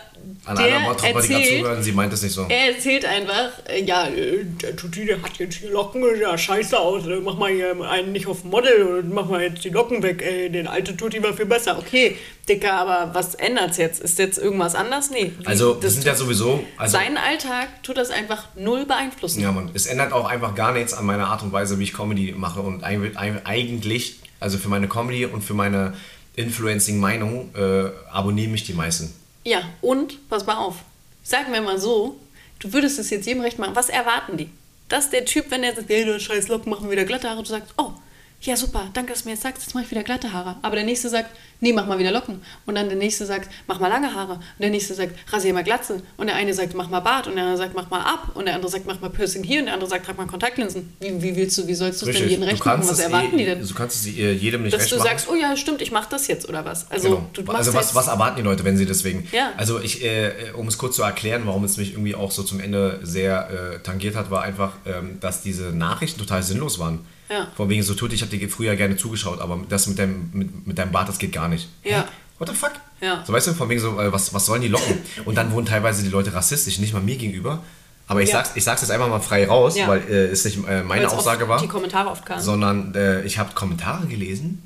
[0.44, 2.46] An der einer Bottroper, die gerade zuhören, sie meint es nicht so.
[2.48, 6.78] er erzählt einfach, äh, ja, äh, der Tutti, der hat jetzt die Locken, ja, scheiße
[6.78, 10.02] aus, äh, mach mal hier einen nicht auf Model und mach mal jetzt die Locken
[10.02, 11.78] weg, ey, der alte Tutti war viel besser.
[11.78, 12.16] Okay,
[12.48, 14.00] Dicker, aber was ändert's jetzt?
[14.00, 15.10] Ist jetzt irgendwas anders?
[15.10, 15.32] Nee.
[15.44, 16.62] Also, das sind ja sowieso.
[16.76, 19.40] Also, seinen Alltag tut das einfach null beeinflussen.
[19.40, 21.92] ja, Mann, es ändert auch einfach gar nichts an meiner Art und Weise, wie ich
[21.92, 22.60] Comedy mache.
[22.60, 25.94] Und eig- eig- eigentlich, also für meine Comedy und für meine
[26.36, 29.12] Influencing-Meinung, äh, abonnieren mich die meisten.
[29.46, 30.78] Ja, und, pass mal auf,
[31.22, 32.18] sagen wir mal so,
[32.58, 33.76] du würdest es jetzt jedem recht machen.
[33.76, 34.50] Was erwarten die?
[34.88, 37.48] Dass der Typ, wenn er sagt, hey, du scheiß Locken machen wieder glatte Haare, du
[37.48, 37.92] sagst, oh,
[38.42, 40.56] ja super, danke, dass du mir jetzt sagst, jetzt mache ich wieder glatte Haare.
[40.62, 42.40] Aber der nächste sagt, nee, mach mal wieder Locken.
[42.64, 44.34] Und dann der nächste sagt, mach mal lange Haare.
[44.34, 46.00] Und der nächste sagt, rasier mal Glatze.
[46.16, 47.26] Und der eine sagt, mach mal Bart.
[47.26, 48.32] Und der andere sagt, mach mal ab.
[48.34, 49.60] Und der andere sagt, mach mal Piercing hier.
[49.60, 50.92] Und der andere sagt, trag mal Kontaktlinsen.
[51.00, 52.86] Wie, wie willst du, wie sollst du es denn jedem recht machen?
[52.88, 53.66] Was erwarten eh, die denn?
[53.66, 55.08] Du kannst es eh jedem nicht Dass recht du machen.
[55.08, 56.88] sagst, oh ja, stimmt, ich mach das jetzt oder was?
[56.90, 57.26] Also, Genau.
[57.32, 59.26] du machst also was, was erwarten die Leute, wenn sie deswegen.
[59.32, 59.52] Ja.
[59.56, 62.60] Also ich, äh, um es kurz zu erklären, warum es mich irgendwie auch so zum
[62.60, 67.00] Ende sehr äh, tangiert hat, war einfach, ähm, dass diese Nachrichten total sinnlos waren.
[67.28, 67.48] Ja.
[67.56, 70.66] Von wegen so tut, ich habe dir früher gerne zugeschaut, aber das mit deinem, mit,
[70.66, 71.68] mit deinem Bart, das geht gar nicht.
[71.84, 72.00] Ja.
[72.02, 72.04] Hä?
[72.38, 72.72] What the fuck?
[73.00, 73.24] Ja.
[73.26, 74.98] So weißt du, von wegen so, äh, was, was sollen die locken?
[75.24, 77.62] Und dann wurden teilweise die Leute rassistisch, nicht mal mir gegenüber.
[78.08, 78.36] Aber ich, Ja.
[78.36, 79.88] sag's, ich sag's jetzt einfach mal frei raus, Ja.
[79.88, 82.40] weil äh, es nicht äh, meine weil's Aussage war Die Kommentare oft kamen.
[82.40, 84.62] sondern äh, ich habe Kommentare gelesen,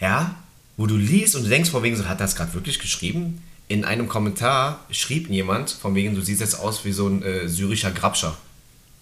[0.00, 0.34] ja,
[0.76, 3.42] wo du liest und du denkst von wegen so, hat das gerade wirklich geschrieben?
[3.68, 7.48] In einem Kommentar schrieb jemand von wegen, du siehst jetzt aus wie so ein äh,
[7.48, 8.36] syrischer Grabscher.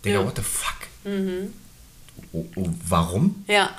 [0.05, 0.24] Digga, Ja.
[0.27, 0.77] what the fuck?
[2.33, 3.44] Oh, oh, warum?
[3.46, 3.70] Ja.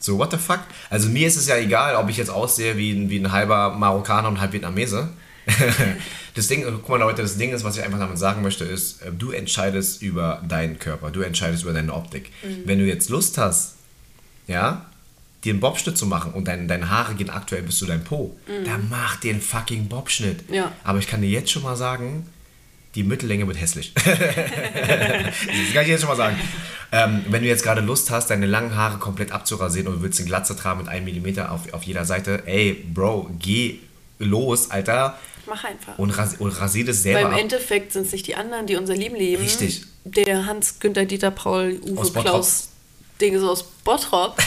[0.00, 0.60] So, what the fuck?
[0.90, 3.70] Also mir ist es ja egal, ob ich jetzt aussehe wie ein, wie ein halber
[3.70, 5.08] Marokkaner und halb Vietnamese.
[6.34, 9.02] das Ding, guck mal Leute, das Ding ist, was ich einfach damit sagen möchte, ist,
[9.02, 12.30] äh, du entscheidest über deinen Körper, du entscheidest über deine Optik.
[12.42, 12.62] Mhm.
[12.64, 13.74] Wenn du jetzt Lust hast,
[14.46, 14.86] ja,
[15.44, 18.36] dir einen Bobschnitt zu machen und dein, deine Haare gehen aktuell bis zu deinem Po,
[18.64, 20.48] dann mach dir einen fucking Bobschnitt.
[20.48, 20.54] Mhm.
[20.54, 20.72] Ja.
[20.84, 22.26] Aber ich kann dir jetzt schon mal sagen,
[22.94, 23.92] die Mittellänge wird hässlich.
[23.94, 26.38] das kann ich jetzt schon mal sagen.
[26.90, 30.18] Ähm, wenn du jetzt gerade Lust hast, deine langen Haare komplett abzurasieren und du willst
[30.20, 33.80] eine Glatze tragen mit einem Millimeter auf, auf jeder Seite, ey, Bro, geh
[34.18, 35.98] los, Alter, Mach einfach.
[35.98, 37.40] und, ras und rasier das selber Weil im ab.
[37.40, 39.42] Endeffekt sind es nicht die anderen, die unser Leben leben.
[39.42, 39.82] Richtig.
[40.04, 42.10] Der Hans, Günther, Dieter, Paul, Uwe.
[42.20, 42.70] Klaus,
[43.20, 44.38] Ding ist aus Bottrop,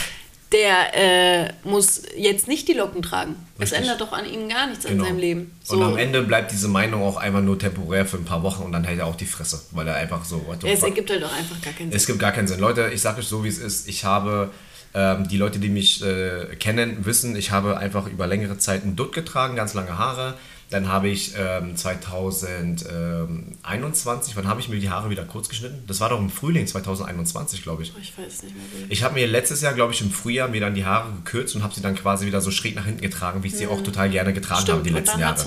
[0.52, 3.36] der äh, muss jetzt nicht die Locken tragen.
[3.56, 3.78] Es Richtig.
[3.80, 5.02] ändert doch an ihm gar nichts Genau.
[5.02, 5.52] in seinem Leben.
[5.62, 5.76] So.
[5.76, 8.72] Und am Ende bleibt diese Meinung auch einfach nur temporär für ein paar Wochen und
[8.72, 11.32] dann hält er auch die Fresse, weil er einfach so, the es ergibt halt auch
[11.32, 11.96] einfach gar keinen Sinn.
[11.96, 12.60] Es gibt gar keinen Sinn.
[12.60, 13.88] Leute, ich sage euch so, wie es ist.
[13.88, 14.50] Ich habe,
[14.94, 18.96] ähm, die Leute, die mich äh, kennen, wissen, ich habe einfach über längere Zeit einen
[18.96, 20.34] Dutt getragen, ganz lange Haare.
[20.72, 25.84] Dann habe ich ähm, 2021, wann habe ich mir die Haare wieder kurz geschnitten?
[25.86, 27.92] Das war doch im Frühling 2021, glaube ich.
[28.00, 28.64] Ich weiß nicht mehr.
[28.88, 28.92] Wie.
[28.92, 31.62] Ich habe mir letztes Jahr, glaube ich, im Frühjahr mir dann die Haare gekürzt und
[31.62, 34.08] habe sie dann quasi wieder so schräg nach hinten getragen, wie ich sie auch total
[34.08, 35.44] gerne getragen habe Stimmt, die und letzten Jahre.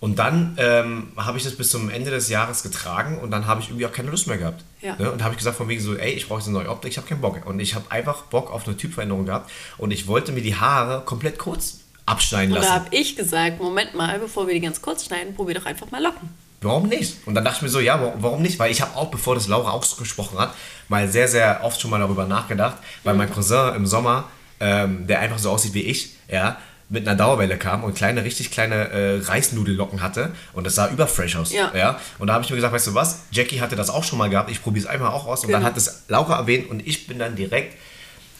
[0.00, 3.62] Und dann ähm, habe ich das bis zum Ende des Jahres getragen und dann habe
[3.62, 4.62] ich irgendwie auch keine Lust mehr gehabt.
[4.80, 4.94] Ja.
[4.96, 5.10] Ne?
[5.10, 7.08] Und habe ich gesagt von wegen so, ey, ich brauche eine neue Optik, ich habe
[7.08, 7.44] keinen Bock.
[7.46, 11.02] Und ich habe einfach Bock auf eine Typveränderung gehabt und ich wollte mir die Haare
[11.04, 12.84] komplett kurz abschneiden Und da lassen.
[12.86, 16.02] habe ich gesagt, Moment mal, bevor wir die ganz kurz schneiden, probier doch einfach mal
[16.02, 16.28] Locken.
[16.60, 17.18] Warum nicht?
[17.26, 18.58] Und dann dachte ich mir so, ja, wa- warum nicht?
[18.58, 20.52] Weil ich habe auch, bevor das Laura auch gesprochen hat,
[20.88, 24.24] mal sehr, sehr oft schon mal darüber nachgedacht, weil mein Cousin im Sommer,
[24.58, 26.56] ähm, der einfach so aussieht wie ich, ja,
[26.90, 31.36] mit einer Dauerwelle kam und kleine, richtig kleine äh, Reisnudellocken hatte und das sah überfresh
[31.36, 31.52] aus.
[31.52, 32.00] Ja.
[32.18, 34.30] Und da habe ich mir gesagt, weißt du was, Jackie hatte das auch schon mal
[34.30, 35.70] gehabt, ich probiere es einmal auch aus und dann Genau.
[35.70, 37.76] hat es Laura erwähnt und ich bin dann direkt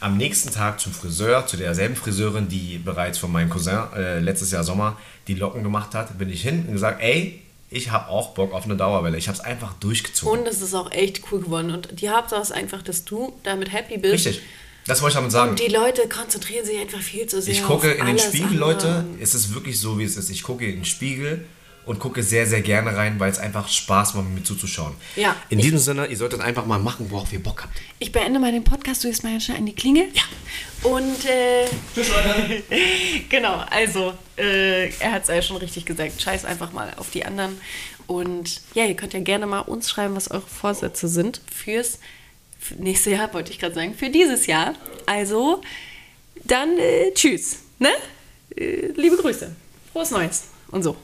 [0.00, 4.50] am nächsten Tag zum Friseur, zu derselben Friseurin, die bereits von meinem Cousin äh, letztes
[4.52, 8.30] Jahr Sommer die Locken gemacht hat, bin ich hin und gesagt, ey, ich habe auch
[8.30, 9.18] Bock auf eine Dauerwelle.
[9.18, 10.40] Ich habe es einfach durchgezogen.
[10.40, 11.70] Und es ist auch echt cool geworden.
[11.70, 14.26] Und die Hauptsache ist einfach, dass du damit happy bist.
[14.26, 14.42] Richtig.
[14.86, 15.50] Das wollte ich damit sagen.
[15.50, 18.70] Und die Leute konzentrieren sich einfach viel zu sehr Ich gucke in den Spiegel, andere.
[18.70, 19.04] Leute.
[19.20, 20.30] Es ist wirklich so, wie es ist.
[20.30, 21.44] Ich gucke in den Spiegel
[21.88, 24.94] und gucke sehr, sehr gerne rein, weil es einfach Spaß macht, mir zuzuschauen.
[25.16, 25.34] Ja.
[25.48, 27.76] In diesem Sinne, ihr solltet einfach mal machen, worauf ihr Bock habt.
[27.98, 30.04] Ich beende mal den Podcast, du gehst mal schnell an die Klinge.
[30.12, 30.22] Ja.
[30.90, 32.62] Und äh, Tschüss, Leute.
[33.30, 36.20] genau, also äh, er hat es ja schon richtig gesagt.
[36.20, 37.58] Scheiß einfach mal auf die anderen.
[38.06, 41.98] Und ja, ihr könnt ja gerne mal uns schreiben, was eure Vorsätze sind fürs
[42.58, 44.74] für nächste Jahr, wollte ich gerade sagen, für dieses Jahr.
[45.06, 45.62] Also
[46.44, 47.60] dann äh, tschüss.
[47.78, 47.90] Ne?
[48.56, 49.54] Äh, liebe Grüße.
[49.92, 50.96] Frohes Neues und so.